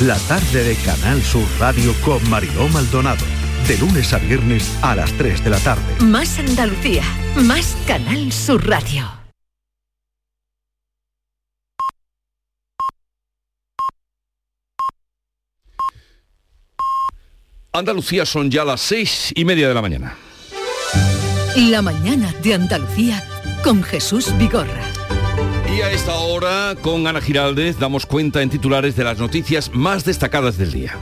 [0.00, 3.24] La tarde de Canal Sur Radio con Mariló Maldonado.
[3.68, 5.82] De lunes a viernes a las 3 de la tarde.
[5.98, 7.02] Más Andalucía,
[7.34, 9.10] más Canal Sur Radio.
[17.72, 20.16] Andalucía son ya las seis y media de la mañana.
[21.56, 23.22] La mañana de Andalucía
[23.64, 24.84] con Jesús Vigorra.
[25.76, 30.04] Y a esta hora, con Ana Giraldez, damos cuenta en titulares de las noticias más
[30.04, 30.96] destacadas del día.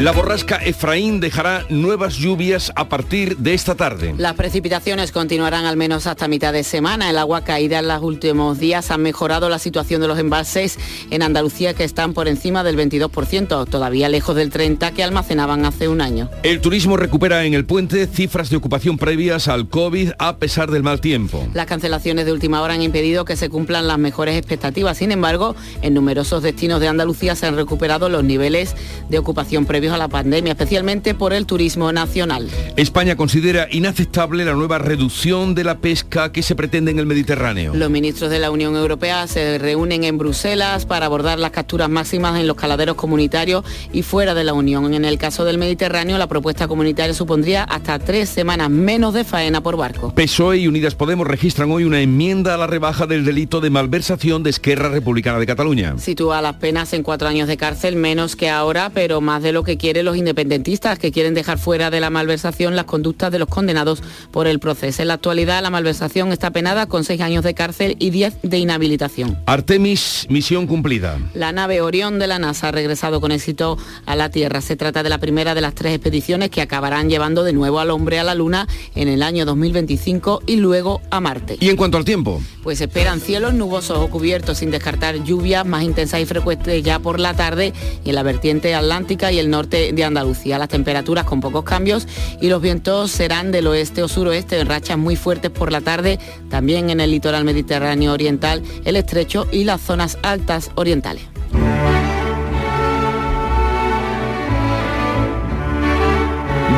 [0.00, 4.14] La borrasca Efraín dejará nuevas lluvias a partir de esta tarde.
[4.16, 7.10] Las precipitaciones continuarán al menos hasta mitad de semana.
[7.10, 10.78] El agua caída en los últimos días ha mejorado la situación de los embalses
[11.10, 15.86] en Andalucía que están por encima del 22%, todavía lejos del 30% que almacenaban hace
[15.86, 16.30] un año.
[16.44, 20.82] El turismo recupera en el puente cifras de ocupación previas al COVID a pesar del
[20.82, 21.46] mal tiempo.
[21.52, 24.96] Las cancelaciones de última hora han impedido que se cumplan las mejores expectativas.
[24.96, 28.74] Sin embargo, en numerosos destinos de Andalucía se han recuperado los niveles
[29.10, 32.48] de ocupación previos a la pandemia, especialmente por el turismo nacional.
[32.76, 37.74] España considera inaceptable la nueva reducción de la pesca que se pretende en el Mediterráneo.
[37.74, 42.38] Los ministros de la Unión Europea se reúnen en Bruselas para abordar las capturas máximas
[42.38, 44.92] en los caladeros comunitarios y fuera de la Unión.
[44.94, 49.62] En el caso del Mediterráneo, la propuesta comunitaria supondría hasta tres semanas menos de faena
[49.62, 50.14] por barco.
[50.14, 54.42] PSOE y Unidas Podemos registran hoy una enmienda a la rebaja del delito de malversación
[54.42, 55.94] de Esquerra Republicana de Cataluña.
[55.98, 59.64] Sitúa las penas en cuatro años de cárcel, menos que ahora, pero más de lo
[59.64, 63.48] que quieren los independentistas, que quieren dejar fuera de la malversación las conductas de los
[63.48, 65.00] condenados por el proceso.
[65.00, 68.58] En la actualidad, la malversación está penada con seis años de cárcel y diez de
[68.58, 69.38] inhabilitación.
[69.46, 71.18] Artemis, misión cumplida.
[71.32, 74.60] La nave Orión de la NASA ha regresado con éxito a la Tierra.
[74.60, 77.90] Se trata de la primera de las tres expediciones que acabarán llevando de nuevo al
[77.90, 81.56] hombre a la Luna en el año 2025 y luego a Marte.
[81.58, 82.42] ¿Y en cuanto al tiempo?
[82.62, 87.18] Pues esperan cielos nubosos o cubiertos sin descartar lluvias más intensas y frecuentes ya por
[87.18, 87.72] la tarde
[88.04, 90.58] y en la vertiente atlántica y el norte de Andalucía.
[90.58, 92.06] Las temperaturas con pocos cambios
[92.40, 96.18] y los vientos serán del oeste o suroeste en rachas muy fuertes por la tarde,
[96.48, 101.24] también en el litoral mediterráneo oriental, el estrecho y las zonas altas orientales.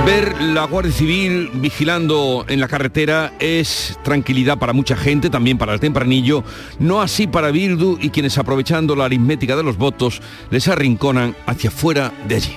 [0.05, 5.75] Ver la Guardia Civil vigilando en la carretera es tranquilidad para mucha gente, también para
[5.75, 6.43] el tempranillo,
[6.81, 11.71] no así para Bildu y quienes aprovechando la aritmética de los votos les arrinconan hacia
[11.71, 12.57] fuera de allí.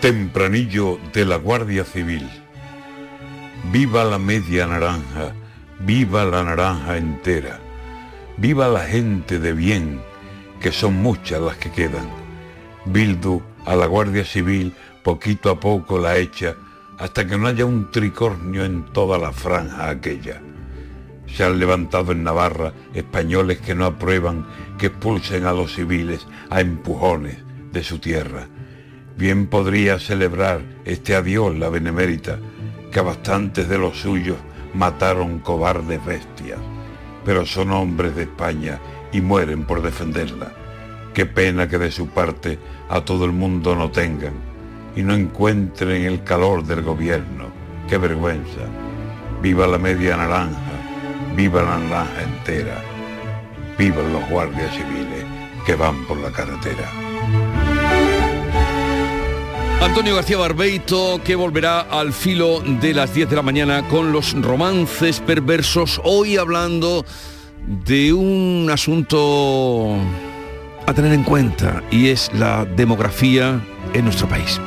[0.00, 2.30] Tempranillo de la Guardia Civil.
[3.72, 5.34] Viva la media naranja,
[5.80, 7.58] viva la naranja entera.
[8.36, 10.00] Viva la gente de bien,
[10.60, 12.08] que son muchas las que quedan.
[12.84, 16.54] Bildu a la Guardia Civil poquito a poco la echa
[16.96, 20.40] hasta que no haya un tricornio en toda la franja aquella.
[21.26, 24.46] Se han levantado en Navarra españoles que no aprueban
[24.78, 27.38] que expulsen a los civiles a empujones
[27.72, 28.46] de su tierra.
[29.18, 32.38] Bien podría celebrar este adiós la benemérita,
[32.92, 34.36] que a bastantes de los suyos
[34.74, 36.60] mataron cobardes bestias,
[37.24, 38.78] pero son hombres de España
[39.10, 40.52] y mueren por defenderla.
[41.14, 44.34] Qué pena que de su parte a todo el mundo no tengan
[44.94, 47.46] y no encuentren el calor del gobierno.
[47.88, 48.66] Qué vergüenza.
[49.42, 50.78] Viva la media naranja,
[51.34, 52.80] viva la naranja entera,
[53.76, 55.24] vivan los guardias civiles
[55.66, 57.07] que van por la carretera.
[59.80, 64.32] Antonio García Barbeito, que volverá al filo de las 10 de la mañana con los
[64.42, 67.04] romances perversos, hoy hablando
[67.86, 69.94] de un asunto
[70.84, 73.60] a tener en cuenta y es la demografía
[73.94, 74.60] en nuestro país.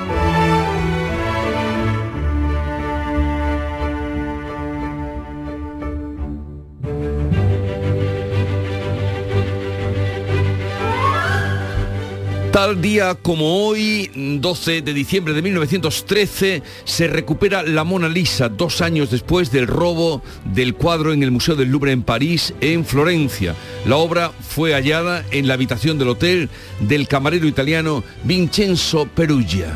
[12.52, 18.82] Tal día como hoy, 12 de diciembre de 1913, se recupera la Mona Lisa, dos
[18.82, 20.22] años después del robo
[20.54, 23.56] del cuadro en el Museo del Louvre en París, en Florencia.
[23.86, 26.50] La obra fue hallada en la habitación del hotel
[26.82, 29.74] del camarero italiano Vincenzo Perugia.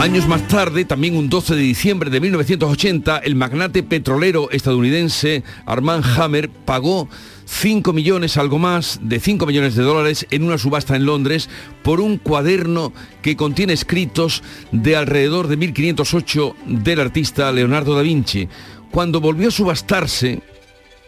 [0.00, 6.04] Años más tarde, también un 12 de diciembre de 1980, el magnate petrolero estadounidense Armand
[6.16, 7.08] Hammer pagó
[7.50, 11.50] 5 millones, algo más de 5 millones de dólares en una subasta en Londres
[11.82, 12.92] por un cuaderno
[13.22, 18.48] que contiene escritos de alrededor de 1508 del artista Leonardo da Vinci.
[18.92, 20.40] Cuando volvió a subastarse,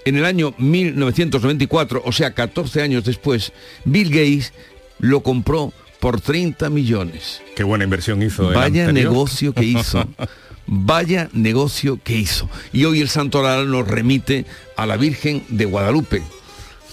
[0.04, 3.52] en el año 1994, o sea, 14 años después,
[3.84, 4.52] Bill Gates
[4.98, 7.40] lo compró por 30 millones.
[7.54, 8.50] Qué buena inversión hizo.
[8.50, 10.04] Vaya negocio que hizo.
[10.66, 12.48] Vaya negocio que hizo.
[12.72, 14.46] Y hoy el santoral nos remite
[14.76, 16.22] a la Virgen de Guadalupe,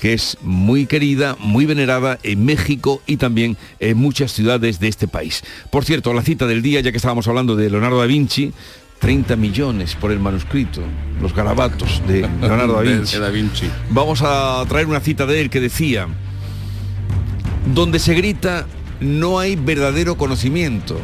[0.01, 5.07] que es muy querida, muy venerada en México y también en muchas ciudades de este
[5.07, 5.43] país.
[5.71, 8.53] Por cierto, la cita del día, ya que estábamos hablando de Leonardo da Vinci,
[8.99, 10.81] 30 millones por el manuscrito,
[11.21, 13.17] los garabatos de Leonardo da Vinci.
[13.17, 13.69] Da Vinci.
[13.89, 16.07] Vamos a traer una cita de él que decía,
[17.73, 18.65] donde se grita
[18.99, 20.99] no hay verdadero conocimiento.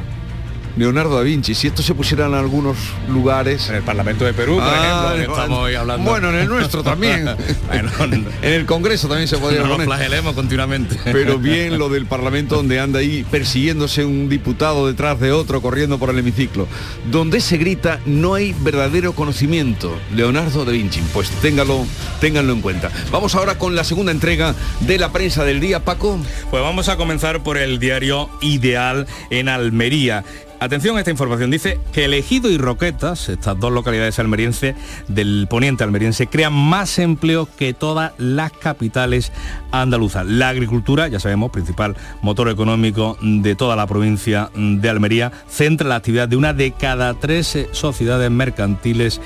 [0.77, 3.69] Leonardo da Vinci, si esto se pusiera en algunos lugares...
[3.69, 6.09] En el Parlamento de Perú, por ejemplo, que estamos hoy hablando.
[6.09, 7.25] Bueno, en el nuestro también.
[7.67, 7.91] Bueno,
[8.41, 10.97] en el Congreso también se podría no nos flagelemos continuamente.
[11.03, 15.97] Pero bien lo del Parlamento donde anda ahí persiguiéndose un diputado detrás de otro, corriendo
[15.97, 16.67] por el hemiciclo.
[17.09, 19.97] Donde se grita no hay verdadero conocimiento.
[20.13, 21.01] Leonardo da Vinci.
[21.13, 21.85] Pues téngalo,
[22.19, 22.91] ténganlo en cuenta.
[23.11, 26.19] Vamos ahora con la segunda entrega de la prensa del día, Paco.
[26.51, 30.23] Pues vamos a comenzar por el diario Ideal en Almería.
[30.59, 31.51] Atención a esta información.
[31.51, 34.75] Dice que Elegido y Roquetas, estas dos localidades almerienses
[35.07, 39.31] del poniente almeriense, crean más empleo que todas las capitales
[39.71, 40.25] andaluzas.
[40.25, 45.97] La agricultura, ya sabemos, principal motor económico de toda la provincia de Almería, centra la
[45.97, 49.19] actividad de una de cada tres sociedades mercantiles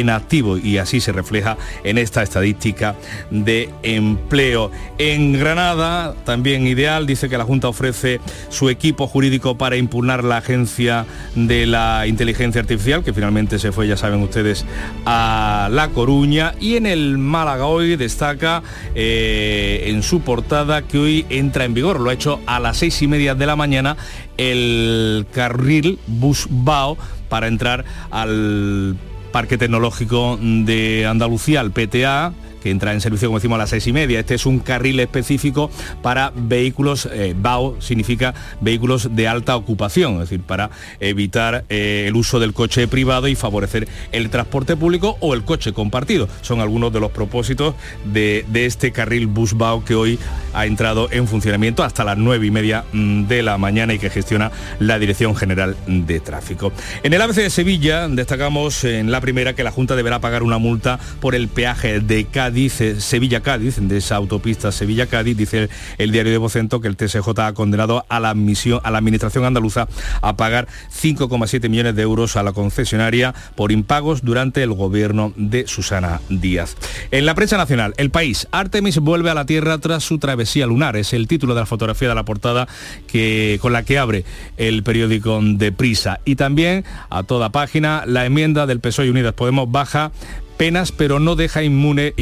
[0.00, 2.96] en activo y así se refleja en esta estadística
[3.30, 4.70] de empleo.
[4.98, 10.38] En Granada, también ideal, dice que la Junta ofrece su equipo jurídico para impugnar la
[10.38, 14.64] agencia de la inteligencia artificial, que finalmente se fue, ya saben ustedes,
[15.06, 16.54] a La Coruña.
[16.60, 18.62] Y en el Málaga hoy destaca
[18.94, 23.00] eh, en su portada que hoy entra en vigor, lo ha hecho a las seis
[23.02, 23.96] y media de la mañana,
[24.36, 28.96] el carril Busbao para entrar al
[29.34, 32.32] Parque Tecnológico de Andalucía, el PTA,
[32.64, 34.20] que entra en servicio, como decimos, a las seis y media.
[34.20, 40.20] Este es un carril específico para vehículos, eh, BAO significa vehículos de alta ocupación, es
[40.30, 45.34] decir, para evitar eh, el uso del coche privado y favorecer el transporte público o
[45.34, 46.26] el coche compartido.
[46.40, 47.74] Son algunos de los propósitos
[48.06, 50.18] de, de este carril bus BAO que hoy
[50.54, 54.08] ha entrado en funcionamiento hasta las nueve y media mm, de la mañana y que
[54.08, 56.72] gestiona la Dirección General de Tráfico.
[57.02, 60.56] En el ABC de Sevilla destacamos en la primera que la Junta deberá pagar una
[60.56, 66.32] multa por el peaje de Cádiz, eh, Sevilla-Cádiz, de esa autopista Sevilla-Cádiz, dice el, diario
[66.32, 69.88] de Vocento que el TSJ ha condenado a la, admisión, a la Administración andaluza
[70.22, 75.66] a pagar 5,7 millones de euros a la concesionaria por impagos durante el gobierno de
[75.66, 76.76] Susana Díaz.
[77.10, 80.96] En la prensa nacional, El País, Artemis vuelve a la Tierra tras su travesía lunar.
[80.96, 82.68] Es el título de la fotografía de la portada
[83.06, 84.24] que, con la que abre
[84.56, 86.20] el periódico de Prisa.
[86.24, 90.12] Y también, a toda página, la enmienda del PSOE y Unidas Podemos baja
[90.56, 92.12] penas, pero no deja impune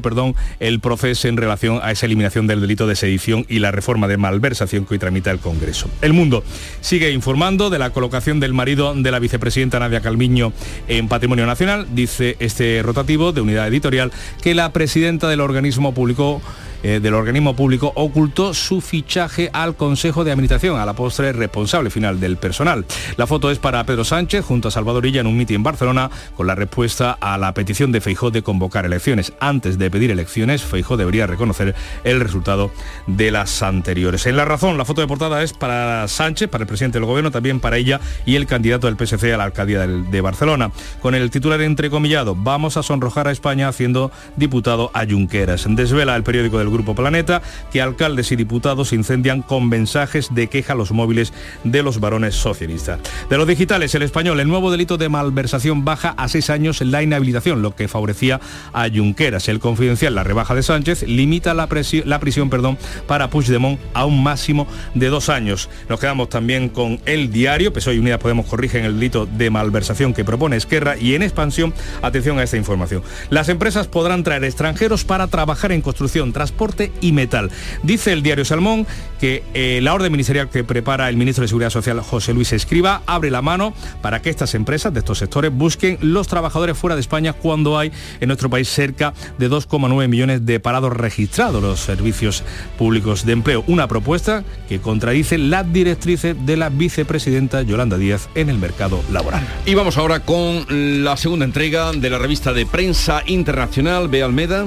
[0.00, 4.08] perdón, el proceso en relación a esa eliminación del delito de sedición y la reforma
[4.08, 5.88] de malversación que hoy tramita el Congreso.
[6.00, 6.44] El Mundo
[6.80, 10.52] sigue informando de la colocación del marido de la vicepresidenta Nadia Calviño
[10.88, 11.86] en Patrimonio Nacional.
[11.94, 14.12] Dice este rotativo de unidad editorial
[14.42, 16.42] que la presidenta del organismo publicó
[16.82, 21.90] eh, del organismo público ocultó su fichaje al Consejo de Administración, a la postre responsable
[21.90, 22.84] final del personal.
[23.16, 26.10] La foto es para Pedro Sánchez junto a Salvador Illa en un mitin en Barcelona
[26.36, 29.32] con la respuesta a la petición de Feijó de convocar elecciones.
[29.40, 31.74] Antes de pedir elecciones, Feijó debería reconocer
[32.04, 32.70] el resultado
[33.06, 34.26] de las anteriores.
[34.26, 37.30] En la razón, la foto de portada es para Sánchez, para el presidente del gobierno,
[37.30, 41.30] también para ella y el candidato del PSC a la alcaldía de Barcelona, con el
[41.30, 45.66] titular entrecomillado, vamos a sonrojar a España haciendo diputado a Junqueras.
[45.68, 50.74] Desvela el periódico del Grupo Planeta que alcaldes y diputados incendian con mensajes de queja
[50.74, 51.32] los móviles
[51.64, 53.00] de los varones socialistas.
[53.28, 57.02] De los digitales, el español, el nuevo delito de malversación baja a seis años la
[57.02, 58.40] inhabilitación, lo que favorecía
[58.72, 59.48] a Junqueras.
[59.48, 64.06] El confidencial, la rebaja de Sánchez, limita la, presi- la prisión perdón, para Puigdemont a
[64.06, 65.68] un máximo de dos años.
[65.88, 70.14] Nos quedamos también con el diario, PSOE y Unidas Podemos corrigen el delito de malversación
[70.14, 73.02] que propone Esquerra y en expansión, atención a esta información.
[73.30, 76.61] Las empresas podrán traer extranjeros para trabajar en construcción, transporte
[77.00, 77.50] y metal.
[77.82, 78.86] Dice el diario Salmón
[79.18, 83.02] que eh, la orden ministerial que prepara el ministro de Seguridad Social, José Luis Escriba,
[83.06, 87.00] abre la mano para que estas empresas de estos sectores busquen los trabajadores fuera de
[87.00, 87.90] España cuando hay
[88.20, 92.44] en nuestro país cerca de 2,9 millones de parados registrados los servicios
[92.78, 93.64] públicos de empleo.
[93.66, 99.46] Una propuesta que contradice las directrices de la vicepresidenta Yolanda Díaz en el mercado laboral.
[99.66, 104.66] Y vamos ahora con la segunda entrega de la revista de prensa internacional, Bea Almeda.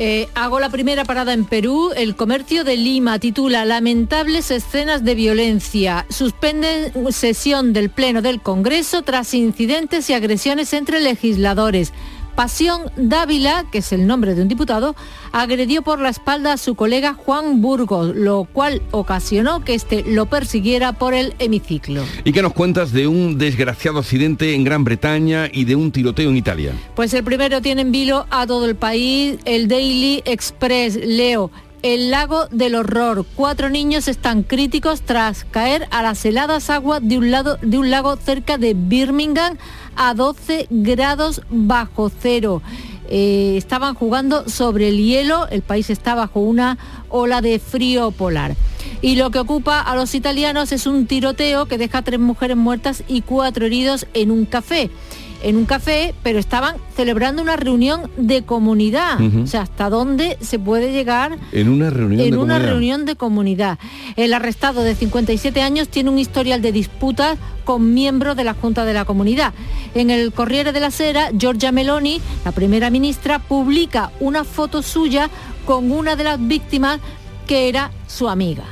[0.00, 1.90] Eh, hago la primera parada en Perú.
[1.96, 6.06] El comercio de Lima titula Lamentables escenas de violencia.
[6.08, 11.92] Suspenden sesión del Pleno del Congreso tras incidentes y agresiones entre legisladores.
[12.38, 14.94] Pasión Dávila, que es el nombre de un diputado,
[15.32, 20.26] agredió por la espalda a su colega Juan Burgos, lo cual ocasionó que éste lo
[20.26, 22.04] persiguiera por el hemiciclo.
[22.22, 26.30] ¿Y qué nos cuentas de un desgraciado accidente en Gran Bretaña y de un tiroteo
[26.30, 26.74] en Italia?
[26.94, 31.50] Pues el primero tiene en vilo a todo el país, el Daily Express, Leo.
[31.82, 33.24] El lago del horror.
[33.34, 37.90] Cuatro niños están críticos tras caer a las heladas aguas de un, lado, de un
[37.90, 39.56] lago cerca de Birmingham
[39.98, 42.62] a 12 grados bajo cero.
[43.10, 46.78] Eh, estaban jugando sobre el hielo, el país está bajo una
[47.08, 48.54] ola de frío polar.
[49.02, 53.02] Y lo que ocupa a los italianos es un tiroteo que deja tres mujeres muertas
[53.08, 54.90] y cuatro heridos en un café
[55.42, 59.20] en un café, pero estaban celebrando una reunión de comunidad.
[59.42, 62.70] O sea, hasta dónde se puede llegar en una reunión en de una comunidad.
[62.70, 63.78] reunión de comunidad.
[64.16, 68.84] El arrestado de 57 años tiene un historial de disputas con miembros de la Junta
[68.84, 69.52] de la Comunidad.
[69.94, 75.28] En el Corriere de la Sera, Giorgia Meloni, la primera ministra, publica una foto suya
[75.66, 76.98] con una de las víctimas
[77.46, 78.64] que era su amiga.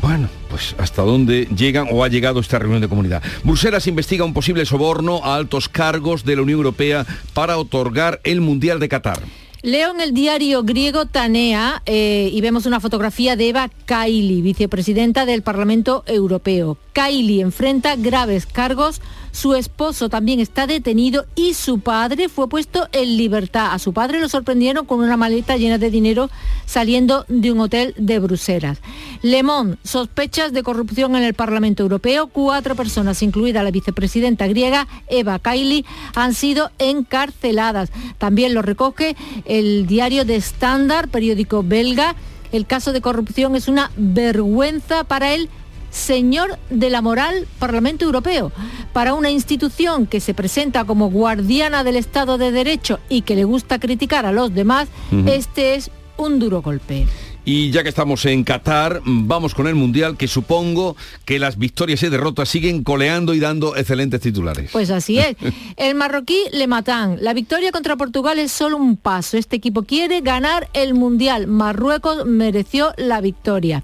[0.00, 3.22] Bueno, pues hasta dónde llegan o ha llegado esta reunión de comunidad.
[3.42, 8.42] Bruselas investiga un posible soborno a altos cargos de la Unión Europea para otorgar el
[8.42, 9.22] Mundial de Qatar.
[9.62, 15.24] Leo en el diario griego Tanea eh, y vemos una fotografía de Eva Kaili, vicepresidenta
[15.24, 16.76] del Parlamento Europeo.
[16.92, 19.00] Kaili enfrenta graves cargos,
[19.32, 23.72] su esposo también está detenido y su padre fue puesto en libertad.
[23.72, 26.30] A su padre lo sorprendieron con una maleta llena de dinero
[26.66, 28.78] saliendo de un hotel de Bruselas.
[29.22, 32.26] Le Monde, sospechas de corrupción en el Parlamento Europeo.
[32.26, 37.90] Cuatro personas, incluida la vicepresidenta griega Eva Kaili, han sido encarceladas.
[38.18, 39.16] También lo recoge
[39.46, 42.14] el diario de Standard, periódico belga.
[42.52, 45.48] El caso de corrupción es una vergüenza para el
[45.92, 48.50] señor de la moral Parlamento Europeo,
[48.92, 53.44] para una institución que se presenta como guardiana del Estado de Derecho y que le
[53.44, 54.88] gusta criticar a los demás,
[55.26, 57.06] este es un duro golpe.
[57.44, 62.00] Y ya que estamos en Qatar, vamos con el Mundial, que supongo que las victorias
[62.04, 64.70] y derrotas siguen coleando y dando excelentes titulares.
[64.70, 65.36] Pues así es.
[65.76, 67.16] El marroquí le matan.
[67.20, 69.36] La victoria contra Portugal es solo un paso.
[69.36, 71.48] Este equipo quiere ganar el Mundial.
[71.48, 73.82] Marruecos mereció la victoria.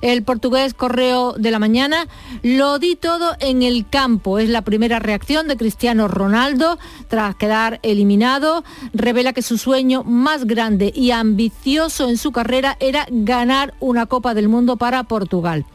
[0.00, 2.06] El portugués Correo de la Mañana
[2.42, 4.38] lo di todo en el campo.
[4.38, 6.78] Es la primera reacción de Cristiano Ronaldo
[7.08, 8.64] tras quedar eliminado.
[8.94, 14.34] Revela que su sueño más grande y ambicioso en su carrera era ganar una Copa
[14.34, 15.66] del Mundo para Portugal.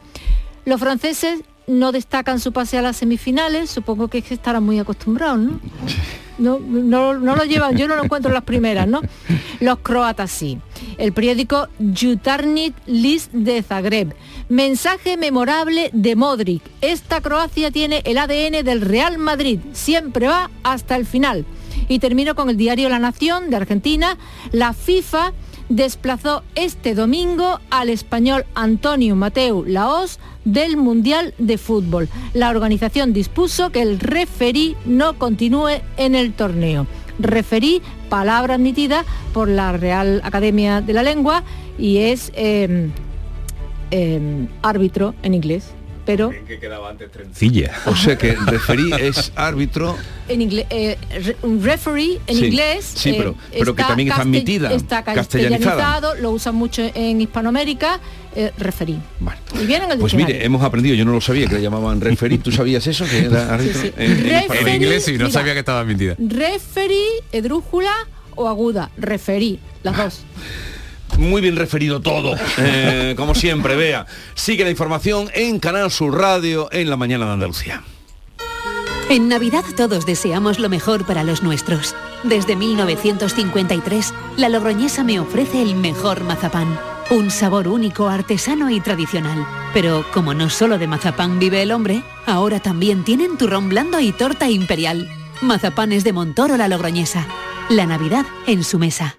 [0.64, 4.78] Los franceses no destacan su pase a las semifinales, supongo que es que estarán muy
[4.78, 5.60] acostumbrados, ¿no?
[6.38, 9.00] No, no, no lo llevan, yo no lo encuentro en las primeras, ¿no?
[9.60, 10.58] Los croatas sí.
[10.98, 14.14] El periódico Jutarnit List de Zagreb.
[14.48, 16.62] Mensaje memorable de Modric.
[16.82, 19.60] Esta Croacia tiene el ADN del Real Madrid.
[19.72, 21.46] Siempre va hasta el final.
[21.88, 24.18] Y termino con el diario La Nación de Argentina.
[24.52, 25.32] La FIFA
[25.68, 32.08] desplazó este domingo al español Antonio Mateu Laos del Mundial de Fútbol.
[32.34, 36.86] La organización dispuso que el referí no continúe en el torneo.
[37.18, 41.42] Referí, palabra admitida por la Real Academia de la Lengua
[41.78, 42.90] y es eh,
[43.90, 45.72] eh, árbitro en inglés,
[46.06, 47.10] pero Que quedaba antes
[47.84, 49.96] O sea que referí es árbitro.
[50.28, 50.96] en inglés, eh,
[51.60, 52.92] referee en Sí, inglés.
[52.94, 55.76] sí, eh, pero- pero que también está admitida, Está castellanizada.
[55.76, 58.00] castellanizado, lo usan mucho en Hispanoamérica,
[58.34, 58.98] eh, referí.
[59.60, 60.34] Y viene en el Pues diccionario.
[60.36, 62.38] mire, hemos aprendido, yo no lo sabía, que le llamaban referí.
[62.38, 63.04] ¿Tú sabías eso?
[63.06, 63.92] Que era árbitro sí.
[63.96, 64.68] en- en Referee, español?
[64.68, 65.30] En inglés sí, no mira.
[65.30, 66.14] sabía que estaba mentida.
[66.18, 67.02] Referí,
[67.32, 67.92] edrújula
[68.34, 68.90] o aguda.
[68.96, 70.20] Referí, las dos.
[71.18, 74.06] Muy bien referido todo, eh, como siempre, vea.
[74.34, 77.82] Sigue la información en Canal Sur Radio en la mañana de Andalucía.
[79.08, 81.94] En Navidad todos deseamos lo mejor para los nuestros.
[82.24, 86.78] Desde 1953, la Logroñesa me ofrece el mejor mazapán.
[87.10, 89.46] Un sabor único, artesano y tradicional.
[89.72, 94.10] Pero como no solo de mazapán vive el hombre, ahora también tienen turrón blando y
[94.10, 95.08] torta imperial.
[95.40, 97.26] Mazapanes de Montoro la Logroñesa.
[97.68, 99.18] La Navidad en su mesa.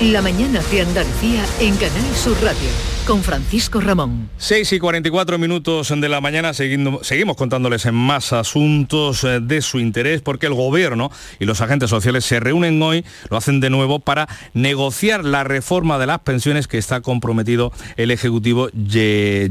[0.00, 2.70] La mañana de Andalucía en Canal Sur Radio
[3.06, 4.30] con Francisco Ramón.
[4.38, 9.78] 6 y 44 minutos de la mañana seguimos, contándoles en más asuntos eh, de su
[9.78, 13.98] interés porque el gobierno y los agentes sociales se reúnen hoy, lo hacen de nuevo
[13.98, 18.70] para negociar la reforma de las pensiones que está comprometido el Ejecutivo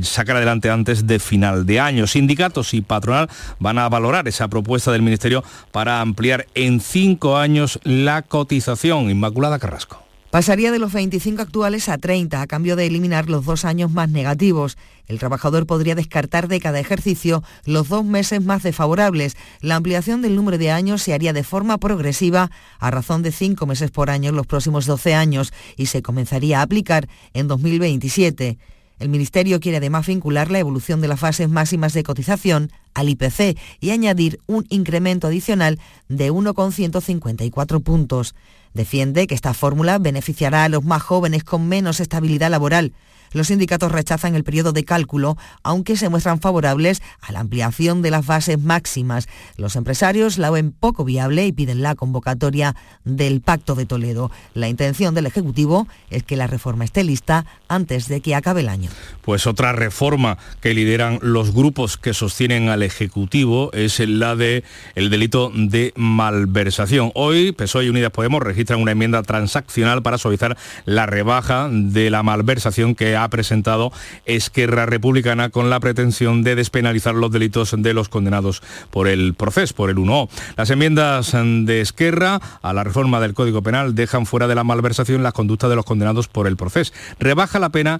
[0.01, 2.07] sacar adelante antes de final de año.
[2.07, 3.29] Sindicatos y patronal
[3.59, 9.11] van a valorar esa propuesta del Ministerio para ampliar en cinco años la cotización.
[9.11, 10.08] Inmaculada Carrasco.
[10.31, 14.09] Pasaría de los 25 actuales a 30 a cambio de eliminar los dos años más
[14.09, 14.77] negativos.
[15.07, 19.35] El trabajador podría descartar de cada ejercicio los dos meses más desfavorables.
[19.59, 23.65] La ampliación del número de años se haría de forma progresiva a razón de cinco
[23.65, 28.59] meses por año en los próximos 12 años y se comenzaría a aplicar en 2027.
[28.99, 33.57] El Ministerio quiere además vincular la evolución de las fases máximas de cotización al IPC
[33.79, 35.79] y añadir un incremento adicional
[36.09, 38.35] de 1,154 puntos.
[38.73, 42.93] Defiende que esta fórmula beneficiará a los más jóvenes con menos estabilidad laboral.
[43.31, 48.11] Los sindicatos rechazan el periodo de cálculo, aunque se muestran favorables a la ampliación de
[48.11, 49.27] las bases máximas.
[49.57, 54.31] Los empresarios la ven poco viable y piden la convocatoria del Pacto de Toledo.
[54.53, 58.69] La intención del Ejecutivo es que la reforma esté lista antes de que acabe el
[58.69, 58.89] año.
[59.21, 64.63] Pues otra reforma que lideran los grupos que sostienen al Ejecutivo es la de
[64.95, 67.11] el delito de malversación.
[67.15, 72.23] Hoy PSOE y Unidas Podemos registran una enmienda transaccional para suavizar la rebaja de la
[72.23, 73.91] malversación que presentado
[74.25, 78.61] Esquerra Republicana con la pretensión de despenalizar los delitos de los condenados
[78.91, 80.29] por el proceso, por el 1O.
[80.55, 85.23] Las enmiendas de Esquerra a la reforma del Código Penal dejan fuera de la malversación
[85.23, 86.93] las conductas de los condenados por el proceso.
[87.19, 87.99] Rebaja la pena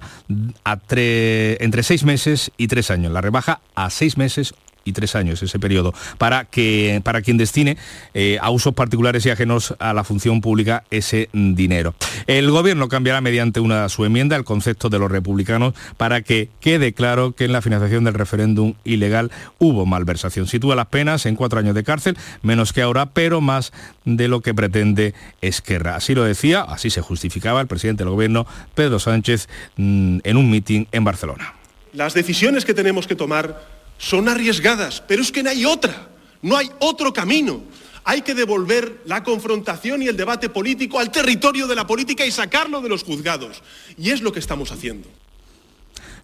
[0.64, 3.12] entre seis meses y tres años.
[3.12, 4.54] La rebaja a seis meses
[4.84, 7.76] y tres años ese periodo, para, que, para quien destine
[8.14, 11.94] eh, a usos particulares y ajenos a la función pública ese dinero.
[12.26, 16.92] El gobierno cambiará mediante una su enmienda el concepto de los republicanos para que quede
[16.92, 20.46] claro que en la financiación del referéndum ilegal hubo malversación.
[20.46, 23.72] Sitúa las penas en cuatro años de cárcel, menos que ahora, pero más
[24.04, 25.96] de lo que pretende Esquerra.
[25.96, 30.50] Así lo decía, así se justificaba el presidente del gobierno, Pedro Sánchez, mm, en un
[30.50, 31.54] mitin en Barcelona.
[31.92, 36.08] Las decisiones que tenemos que tomar son arriesgadas, pero es que no hay otra,
[36.40, 37.62] no hay otro camino.
[38.02, 42.30] Hay que devolver la confrontación y el debate político al territorio de la política y
[42.30, 43.62] sacarlo de los juzgados.
[43.98, 45.06] Y es lo que estamos haciendo.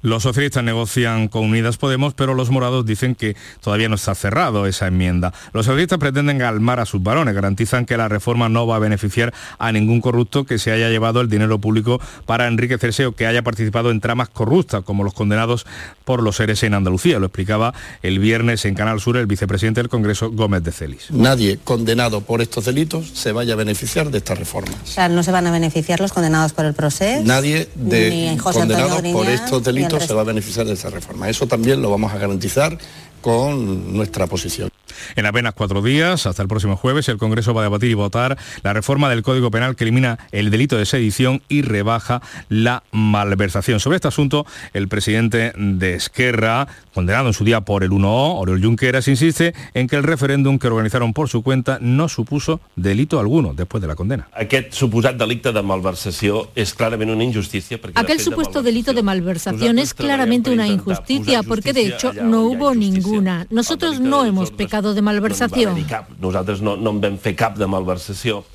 [0.02, 4.66] Los socialistas negocian con Unidas Podemos, pero los morados dicen que todavía no está cerrado
[4.66, 5.32] esa enmienda.
[5.52, 9.32] Los socialistas pretenden calmar a sus varones, garantizan que la reforma no va a beneficiar
[9.58, 13.42] a ningún corrupto que se haya llevado el dinero público para enriquecerse o que haya
[13.42, 15.66] participado en tramas corruptas, como los condenados
[16.04, 17.18] por los seres en Andalucía.
[17.18, 21.10] Lo explicaba el viernes en Canal Sur el vicepresidente del Congreso, Gómez de Celis.
[21.10, 24.72] Nadie condenado por estos delitos se vaya a beneficiar de esta reforma.
[24.82, 27.22] O sea, no se van a beneficiar los condenados por el proceso.
[27.24, 31.28] Nadie de condenados por estos delitos se va a beneficiar de esta reforma.
[31.28, 32.78] Eso también lo vamos a garantizar
[33.20, 34.70] con nuestra posición.
[35.14, 38.38] En apenas cuatro días, hasta el próximo jueves, el Congreso va a debatir y votar
[38.62, 43.80] la reforma del Código Penal que elimina el delito de sedición y rebaja la malversación.
[43.80, 48.62] Sobre este asunto, el presidente de Esquerra, condenado en su día por el 1O, Oriol
[48.62, 53.52] Junqueras, insiste en que el referéndum que organizaron por su cuenta no supuso delito alguno
[53.52, 54.28] después de la condena.
[54.32, 57.78] Aquest suposat delicte de malversació es claramente una injusticia.
[57.96, 63.46] Aquel supuesto delito de malversación es claramente una injusticia porque de hecho no hubo ninguna.
[63.50, 65.84] Nosotros no hemos pecado de malversación.
[66.18, 68.46] Nosaltres no, no en vam fer cap de malversació.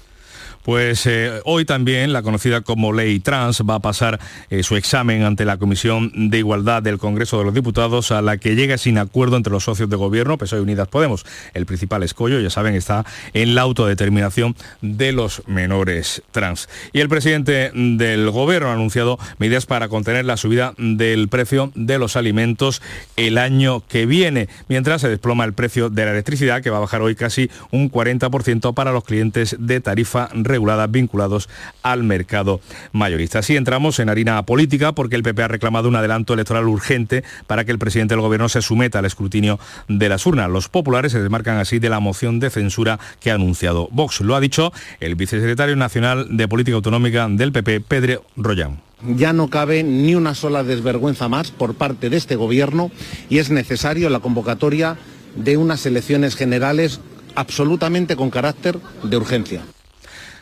[0.64, 5.24] Pues eh, hoy también la conocida como ley trans va a pasar eh, su examen
[5.24, 8.98] ante la Comisión de Igualdad del Congreso de los Diputados, a la que llega sin
[8.98, 11.26] acuerdo entre los socios de gobierno, PSOE y Unidas Podemos.
[11.54, 16.70] El principal escollo, ya saben, está en la autodeterminación de los menores trans.
[16.94, 21.98] Y el presidente del gobierno ha anunciado medidas para contener la subida del precio de
[21.98, 22.82] los alimentos
[23.16, 26.82] el año que viene, mientras se desploma el precio de la electricidad, que va a
[26.82, 31.50] bajar hoy casi un 40% para los clientes de tarifa reguladas vinculados
[31.82, 33.40] al mercado mayorista.
[33.40, 37.66] Así entramos en harina política porque el PP ha reclamado un adelanto electoral urgente para
[37.66, 40.50] que el presidente del gobierno se someta al escrutinio de las urnas.
[40.50, 44.22] Los populares se desmarcan así de la moción de censura que ha anunciado Vox.
[44.22, 48.80] Lo ha dicho el vicesecretario nacional de Política Autonómica del PP, Pedro Rollán.
[49.18, 52.92] Ya no cabe ni una sola desvergüenza más por parte de este gobierno
[53.30, 54.98] y es necesario la convocatoria
[55.36, 57.00] de unas elecciones generales
[57.36, 59.62] absolutamente con carácter de urgencia.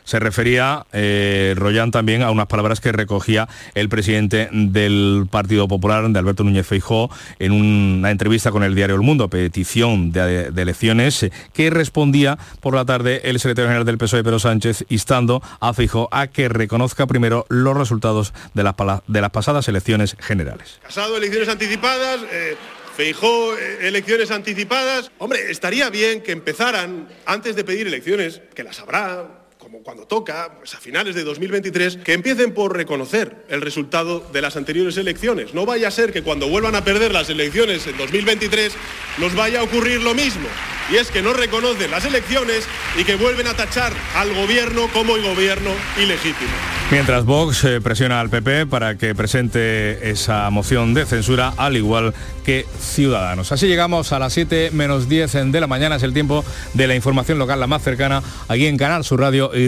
[0.10, 6.10] Se refería eh, Royan también a unas palabras que recogía el presidente del Partido Popular,
[6.10, 11.22] de Alberto Núñez Feijó, en una entrevista con el diario El Mundo, petición de, elecciones,
[11.22, 15.76] eh, que respondía por la tarde el secretario general del PSOE, Pedro Sánchez, instando a
[15.76, 20.80] Feijó a que reconozca primero los resultados de las, pasadas elecciones generales.
[20.82, 22.22] Casado, elecciones anticipadas.
[22.32, 22.58] Eh,
[22.98, 25.12] Feijó, eh, elecciones anticipadas.
[25.20, 29.39] Hombre, estaría bien que empezaran, antes de pedir elecciones, que las habrá,
[29.84, 34.56] cuando toca, pues a finales de 2023, que empiecen por reconocer el resultado de las
[34.56, 35.54] anteriores elecciones.
[35.54, 38.74] No vaya a ser que cuando vuelvan a perder las elecciones en 2023
[39.18, 40.48] nos vaya a ocurrir lo mismo.
[40.92, 42.68] Y es que no reconocen las elecciones
[42.98, 45.70] y que vuelven a tachar al gobierno como el gobierno
[46.02, 46.50] ilegítimo.
[46.92, 52.16] Mientras Vox eh, presiona al PP para que presente esa moción de censura, al igual
[52.44, 53.52] que Ciudadanos.
[53.52, 56.96] Así llegamos a las 7 menos 10 de la mañana, es el tiempo de la
[56.96, 59.68] información local la más cercana, aquí en Canal Sur Radio y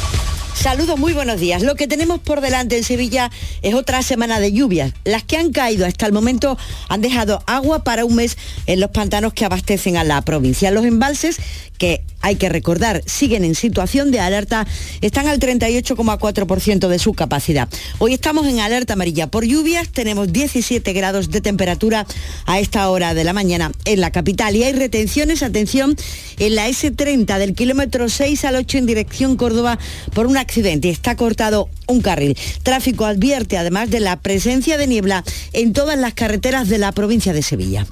[0.53, 1.63] Saludos, muy buenos días.
[1.63, 3.31] Lo que tenemos por delante en Sevilla
[3.61, 4.93] es otra semana de lluvias.
[5.05, 8.37] Las que han caído hasta el momento han dejado agua para un mes
[8.67, 10.69] en los pantanos que abastecen a la provincia.
[10.69, 11.37] Los embalses,
[11.79, 14.67] que hay que recordar, siguen en situación de alerta,
[15.01, 17.67] están al 38,4% de su capacidad.
[17.97, 22.05] Hoy estamos en alerta amarilla por lluvias, tenemos 17 grados de temperatura
[22.45, 25.95] a esta hora de la mañana en la capital y hay retenciones, atención,
[26.37, 29.79] en la S30 del kilómetro 6 al 8 en dirección Córdoba
[30.13, 30.89] por un accidente.
[30.89, 32.37] Está cortado un carril.
[32.63, 35.23] Tráfico advierte además de la presencia de niebla
[35.53, 37.85] en todas las carreteras de la provincia de Sevilla.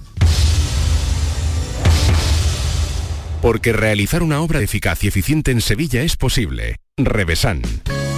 [3.42, 6.76] Porque realizar una obra eficaz y eficiente en Sevilla es posible.
[6.98, 7.62] Revesan.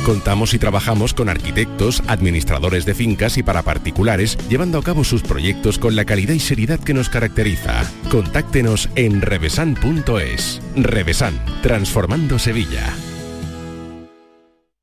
[0.06, 5.22] Contamos y trabajamos con arquitectos, administradores de fincas y para particulares, llevando a cabo sus
[5.22, 7.84] proyectos con la calidad y seriedad que nos caracteriza.
[8.10, 10.60] Contáctenos en revesan.es.
[10.76, 12.96] Revesan, transformando Sevilla.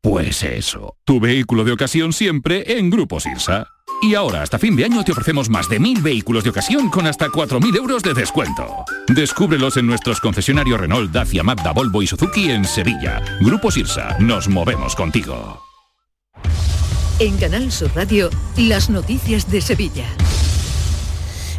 [0.00, 3.66] Pues eso, tu vehículo de ocasión siempre en Grupo Sirsa.
[4.00, 7.06] Y ahora, hasta fin de año, te ofrecemos más de mil vehículos de ocasión con
[7.08, 8.84] hasta 4.000 euros de descuento.
[9.08, 13.20] Descúbrelos en nuestros concesionarios Renault, Dacia, Mazda, Volvo y Suzuki en Sevilla.
[13.40, 15.64] Grupo Sirsa, nos movemos contigo.
[17.18, 20.06] En Canal Sur Radio, las noticias de Sevilla.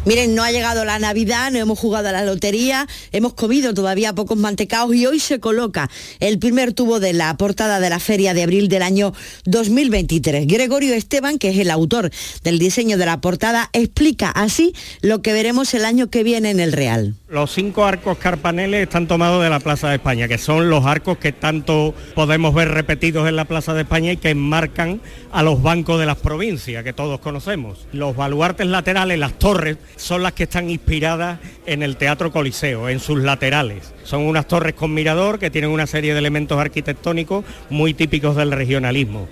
[0.06, 4.14] Miren, no ha llegado la Navidad, no hemos jugado a la lotería, hemos comido todavía
[4.14, 5.90] pocos mantecaos y hoy se coloca
[6.20, 9.12] el primer tubo de la portada de la feria de abril del año
[9.44, 10.46] 2023.
[10.46, 12.10] Gregorio Esteban, que es el autor
[12.42, 14.72] del diseño de la portada, explica así
[15.02, 17.14] lo que veremos el año que viene en el Real.
[17.28, 21.18] Los cinco arcos carpaneles están tomados de la Plaza de España, que son los arcos
[21.18, 25.62] que tanto podemos ver repetidos en la Plaza de España y que enmarcan a los
[25.62, 27.86] bancos de las provincias, que todos conocemos.
[27.92, 33.00] Los baluartes laterales, las torres, son las que están inspiradas en el Teatro Coliseo, en
[33.00, 33.94] sus laterales.
[34.02, 38.50] Son unas torres con mirador que tienen una serie de elementos arquitectónicos muy típicos del
[38.50, 39.28] regionalismo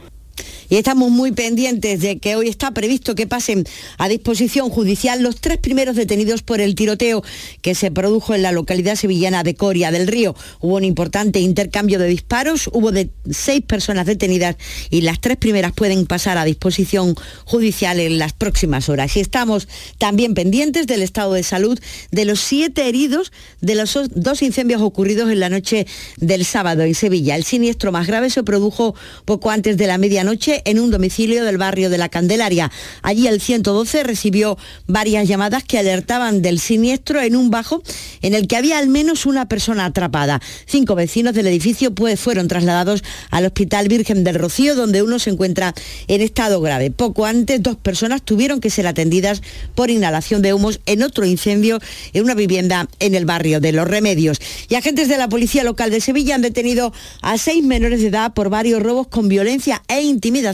[0.69, 3.65] y estamos muy pendientes de que hoy está previsto que pasen
[3.97, 7.23] a disposición judicial los tres primeros detenidos por el tiroteo
[7.63, 10.35] que se produjo en la localidad sevillana de Coria del Río.
[10.61, 14.57] Hubo un importante intercambio de disparos, hubo de seis personas detenidas
[14.91, 17.15] y las tres primeras pueden pasar a disposición
[17.45, 19.17] judicial en las próximas horas.
[19.17, 21.79] Y estamos también pendientes del estado de salud
[22.11, 25.87] de los siete heridos de los dos incendios ocurridos en la noche
[26.19, 27.37] del sábado en Sevilla.
[27.37, 28.95] El siniestro más grave se produjo
[29.25, 32.71] poco antes de la medianoche en un domicilio del barrio de la Candelaria.
[33.03, 37.83] Allí el 112 recibió varias llamadas que alertaban del siniestro en un bajo
[38.23, 40.41] en el que había al menos una persona atrapada.
[40.67, 45.31] Cinco vecinos del edificio pues, fueron trasladados al Hospital Virgen del Rocío, donde uno se
[45.31, 45.75] encuentra
[46.07, 46.91] en estado grave.
[46.91, 49.43] Poco antes, dos personas tuvieron que ser atendidas
[49.75, 51.79] por inhalación de humos en otro incendio
[52.13, 54.41] en una vivienda en el barrio de Los Remedios.
[54.69, 56.93] Y agentes de la Policía Local de Sevilla han detenido
[57.23, 60.48] a seis menores de edad por varios robos con violencia e intimidación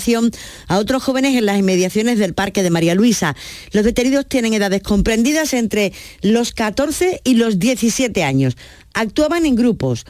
[0.69, 3.35] a otros jóvenes en las inmediaciones del Parque de María Luisa.
[3.73, 8.57] Los detenidos tienen edades comprendidas entre los 14 y los 17 años.
[8.95, 10.07] Actuaban en grupos,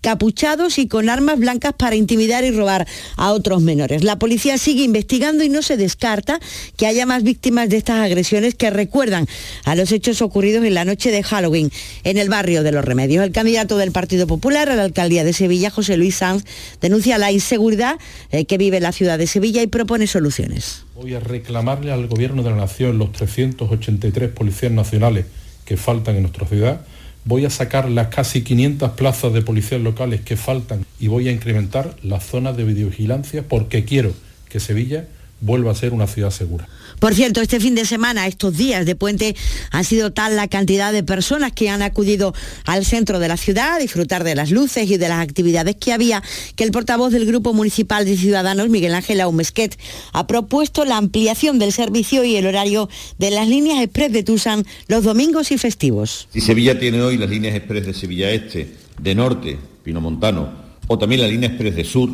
[0.00, 2.86] capuchados y con armas blancas para intimidar y robar
[3.16, 4.02] a otros menores.
[4.02, 6.40] La policía sigue investigando y no se descarta
[6.76, 9.26] que haya más víctimas de estas agresiones que recuerdan
[9.64, 11.70] a los hechos ocurridos en la noche de Halloween
[12.04, 13.24] en el barrio de Los Remedios.
[13.24, 16.44] El candidato del Partido Popular a la alcaldía de Sevilla, José Luis Sanz,
[16.80, 17.98] denuncia la inseguridad
[18.30, 20.82] eh, que vive la ciudad de Sevilla y propone soluciones.
[20.94, 25.26] Voy a reclamarle al Gobierno de la Nación los 383 policías nacionales
[25.64, 26.80] que faltan en nuestra ciudad
[27.24, 31.32] voy a sacar las casi 500 plazas de policías locales que faltan y voy a
[31.32, 34.12] incrementar las zonas de videovigilancia porque quiero
[34.48, 35.06] que Sevilla
[35.40, 36.68] vuelva a ser una ciudad segura.
[36.98, 39.34] Por cierto, este fin de semana, estos días de puente,
[39.70, 42.34] han sido tal la cantidad de personas que han acudido
[42.66, 45.94] al centro de la ciudad a disfrutar de las luces y de las actividades que
[45.94, 46.22] había,
[46.56, 49.78] que el portavoz del Grupo Municipal de Ciudadanos, Miguel Ángel Aumesquet,
[50.12, 54.66] ha propuesto la ampliación del servicio y el horario de las líneas express de Tusan
[54.88, 56.28] los domingos y festivos.
[56.32, 60.52] Si Sevilla tiene hoy las líneas express de Sevilla Este, de Norte, Pinomontano,
[60.86, 62.10] o también la línea express de Sur,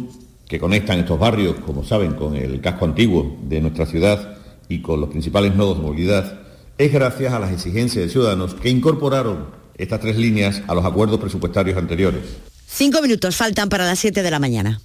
[0.48, 4.38] que conectan estos barrios, como saben, con el casco antiguo de nuestra ciudad
[4.68, 6.40] y con los principales nodos de movilidad,
[6.78, 11.18] es gracias a las exigencias de ciudadanos que incorporaron estas tres líneas a los acuerdos
[11.20, 12.22] presupuestarios anteriores.
[12.66, 14.80] Cinco minutos faltan para las siete de la mañana.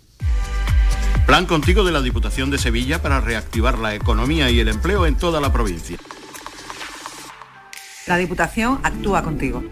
[1.25, 5.15] Plan contigo de la Diputación de Sevilla para reactivar la economía y el empleo en
[5.15, 5.97] toda la provincia.
[8.07, 9.63] La Diputación actúa contigo.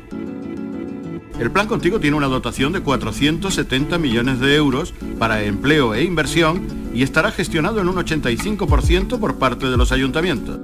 [1.40, 6.68] El plan contigo tiene una dotación de 470 millones de euros para empleo e inversión
[6.94, 10.60] y estará gestionado en un 85% por parte de los ayuntamientos.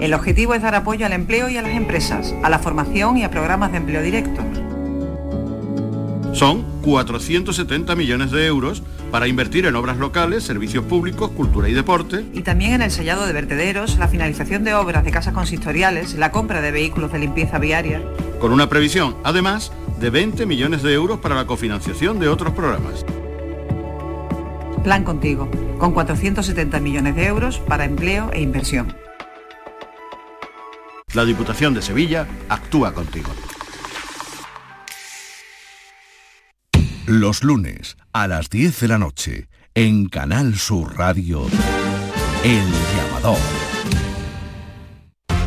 [0.00, 3.24] El objetivo es dar apoyo al empleo y a las empresas, a la formación y
[3.24, 4.42] a programas de empleo directo.
[6.34, 12.22] Son 470 millones de euros para invertir en obras locales, servicios públicos, cultura y deporte.
[12.34, 16.32] Y también en el sellado de vertederos, la finalización de obras de casas consistoriales, la
[16.32, 18.02] compra de vehículos de limpieza viaria.
[18.40, 23.04] Con una previsión, además, de 20 millones de euros para la cofinanciación de otros programas.
[24.84, 28.96] Plan contigo, con 470 millones de euros para empleo e inversión.
[31.14, 33.30] La Diputación de Sevilla actúa contigo.
[37.06, 41.46] Los lunes a las 10 de la noche en Canal Sur Radio,
[42.44, 42.66] El
[42.96, 43.57] Llamador.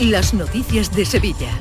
[0.00, 1.56] Las noticias de Sevilla.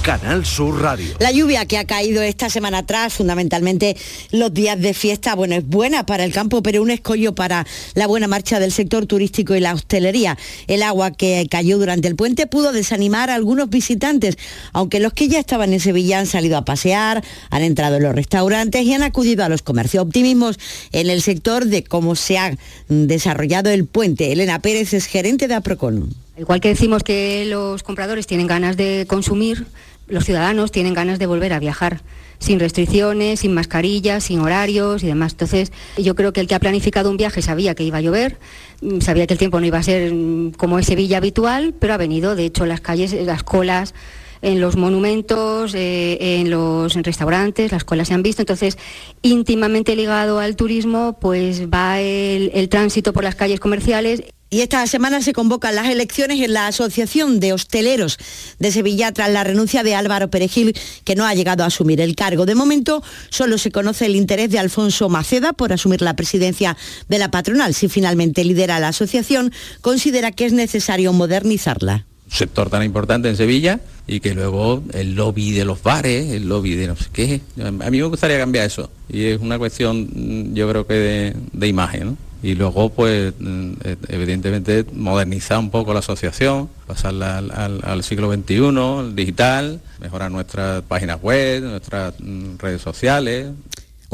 [0.00, 1.14] Canal Sur Radio.
[1.18, 3.98] La lluvia que ha caído esta semana atrás, fundamentalmente
[4.30, 8.06] los días de fiesta, bueno, es buena para el campo, pero un escollo para la
[8.06, 10.38] buena marcha del sector turístico y la hostelería.
[10.68, 14.38] El agua que cayó durante el puente pudo desanimar a algunos visitantes,
[14.72, 18.14] aunque los que ya estaban en Sevilla han salido a pasear, han entrado en los
[18.14, 20.02] restaurantes y han acudido a los comercios.
[20.02, 20.58] Optimismos
[20.92, 22.56] en el sector de cómo se ha
[22.88, 24.32] desarrollado el puente.
[24.32, 26.23] Elena Pérez es gerente de Aprocon.
[26.36, 29.66] Igual que decimos que los compradores tienen ganas de consumir,
[30.08, 32.02] los ciudadanos tienen ganas de volver a viajar
[32.38, 35.32] sin restricciones, sin mascarillas, sin horarios y demás.
[35.32, 38.38] Entonces, yo creo que el que ha planificado un viaje sabía que iba a llover,
[38.82, 41.94] mm, sabía que el tiempo no iba a ser mm, como es Sevilla habitual, pero
[41.94, 42.34] ha venido.
[42.34, 43.94] De hecho, las calles, las colas
[44.42, 48.42] en los monumentos, eh, en los restaurantes, las colas se han visto.
[48.42, 48.76] Entonces,
[49.22, 54.22] íntimamente ligado al turismo, pues va el tránsito por las calles comerciales.
[54.54, 58.18] Y esta semana se convocan las elecciones en la Asociación de Hosteleros
[58.60, 62.14] de Sevilla tras la renuncia de Álvaro Perejil, que no ha llegado a asumir el
[62.14, 62.46] cargo.
[62.46, 66.76] De momento solo se conoce el interés de Alfonso Maceda por asumir la presidencia
[67.08, 67.74] de la patronal.
[67.74, 73.80] Si finalmente lidera la asociación, considera que es necesario modernizarla sector tan importante en Sevilla
[74.06, 77.40] y que luego el lobby de los bares, el lobby de no sé qué.
[77.62, 82.16] A mí me gustaría cambiar eso y es una cuestión yo creo que de, imagen.
[82.44, 88.54] Y luego pues mm, e, evidentemente modernizar un poco la asociación, pasarla al, siglo XXI,
[89.00, 93.46] el digital, mejorar nuestras páginas web, nuestras mm, redes sociales,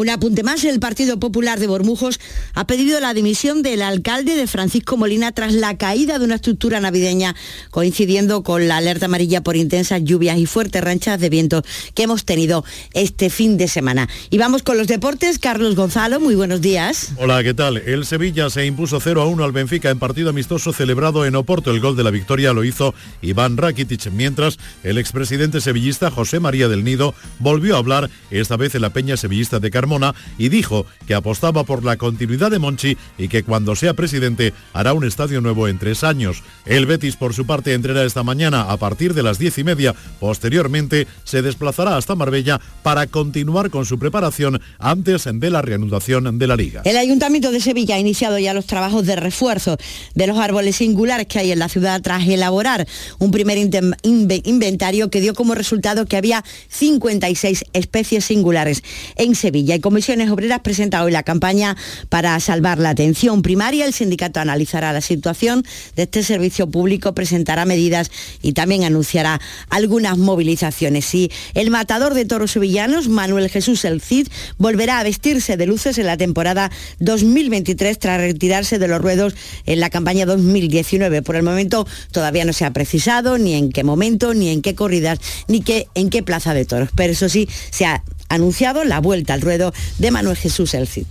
[0.01, 2.21] Un apunte más, el Partido Popular de Bormujos
[2.55, 6.81] ha pedido la dimisión del alcalde de Francisco Molina tras la caída de una estructura
[6.81, 7.37] navideña
[7.71, 12.25] coincidiendo con la alerta amarilla por intensas lluvias y fuertes ranchas de viento que hemos
[12.25, 14.09] tenido este fin de semana.
[14.31, 15.39] Y vamos con los deportes.
[15.39, 17.13] Carlos Gonzalo, muy buenos días.
[17.19, 17.77] Hola, ¿qué tal?
[17.77, 21.73] El Sevilla se impuso 0 a 1 al Benfica en partido amistoso celebrado en Oporto.
[21.73, 26.69] El gol de la victoria lo hizo Iván Rakitic, mientras el expresidente sevillista José María
[26.69, 30.87] del Nido volvió a hablar, esta vez en la peña sevillista de Carmona y dijo
[31.07, 35.41] que apostaba por la continuidad de Monchi y que cuando sea presidente hará un estadio
[35.41, 36.45] nuevo en tres años.
[36.65, 39.95] El Betis, por su parte, entrena esta mañana a partir de las diez y media.
[40.21, 46.47] Posteriormente, se desplazará hasta Marbella para continuar con su preparación antes de la reanudación de
[46.47, 46.83] la Liga.
[46.85, 49.77] El Ayuntamiento de Sevilla ha iniciado ya los trabajos de refuerzo
[50.15, 52.87] de los árboles singulares que hay en la ciudad tras elaborar
[53.19, 58.85] un primer inventario que dio como resultado que había 56 especies singulares
[59.17, 59.80] en Sevilla.
[59.81, 61.77] Comisiones Obreras presenta hoy la campaña
[62.09, 63.87] para salvar la atención primaria.
[63.87, 65.65] El sindicato analizará la situación
[65.97, 68.11] de este servicio público, presentará medidas
[68.43, 71.15] y también anunciará algunas movilizaciones.
[71.15, 74.29] Y el matador de toros sevillanos, Manuel Jesús El Cid,
[74.59, 76.71] volverá a vestirse de luces en la temporada
[77.01, 79.35] 2023 tras retirarse de los ruedos
[79.67, 81.23] en la campaña 2019.
[81.23, 84.75] Por el momento todavía no se ha precisado ni en qué momento, ni en qué
[84.75, 85.19] corridas,
[85.49, 85.63] ni
[85.95, 86.91] en qué plaza de toros.
[86.95, 91.07] Pero eso sí, se ha anunciado la vuelta al ruedo de Manuel Jesús El Cid.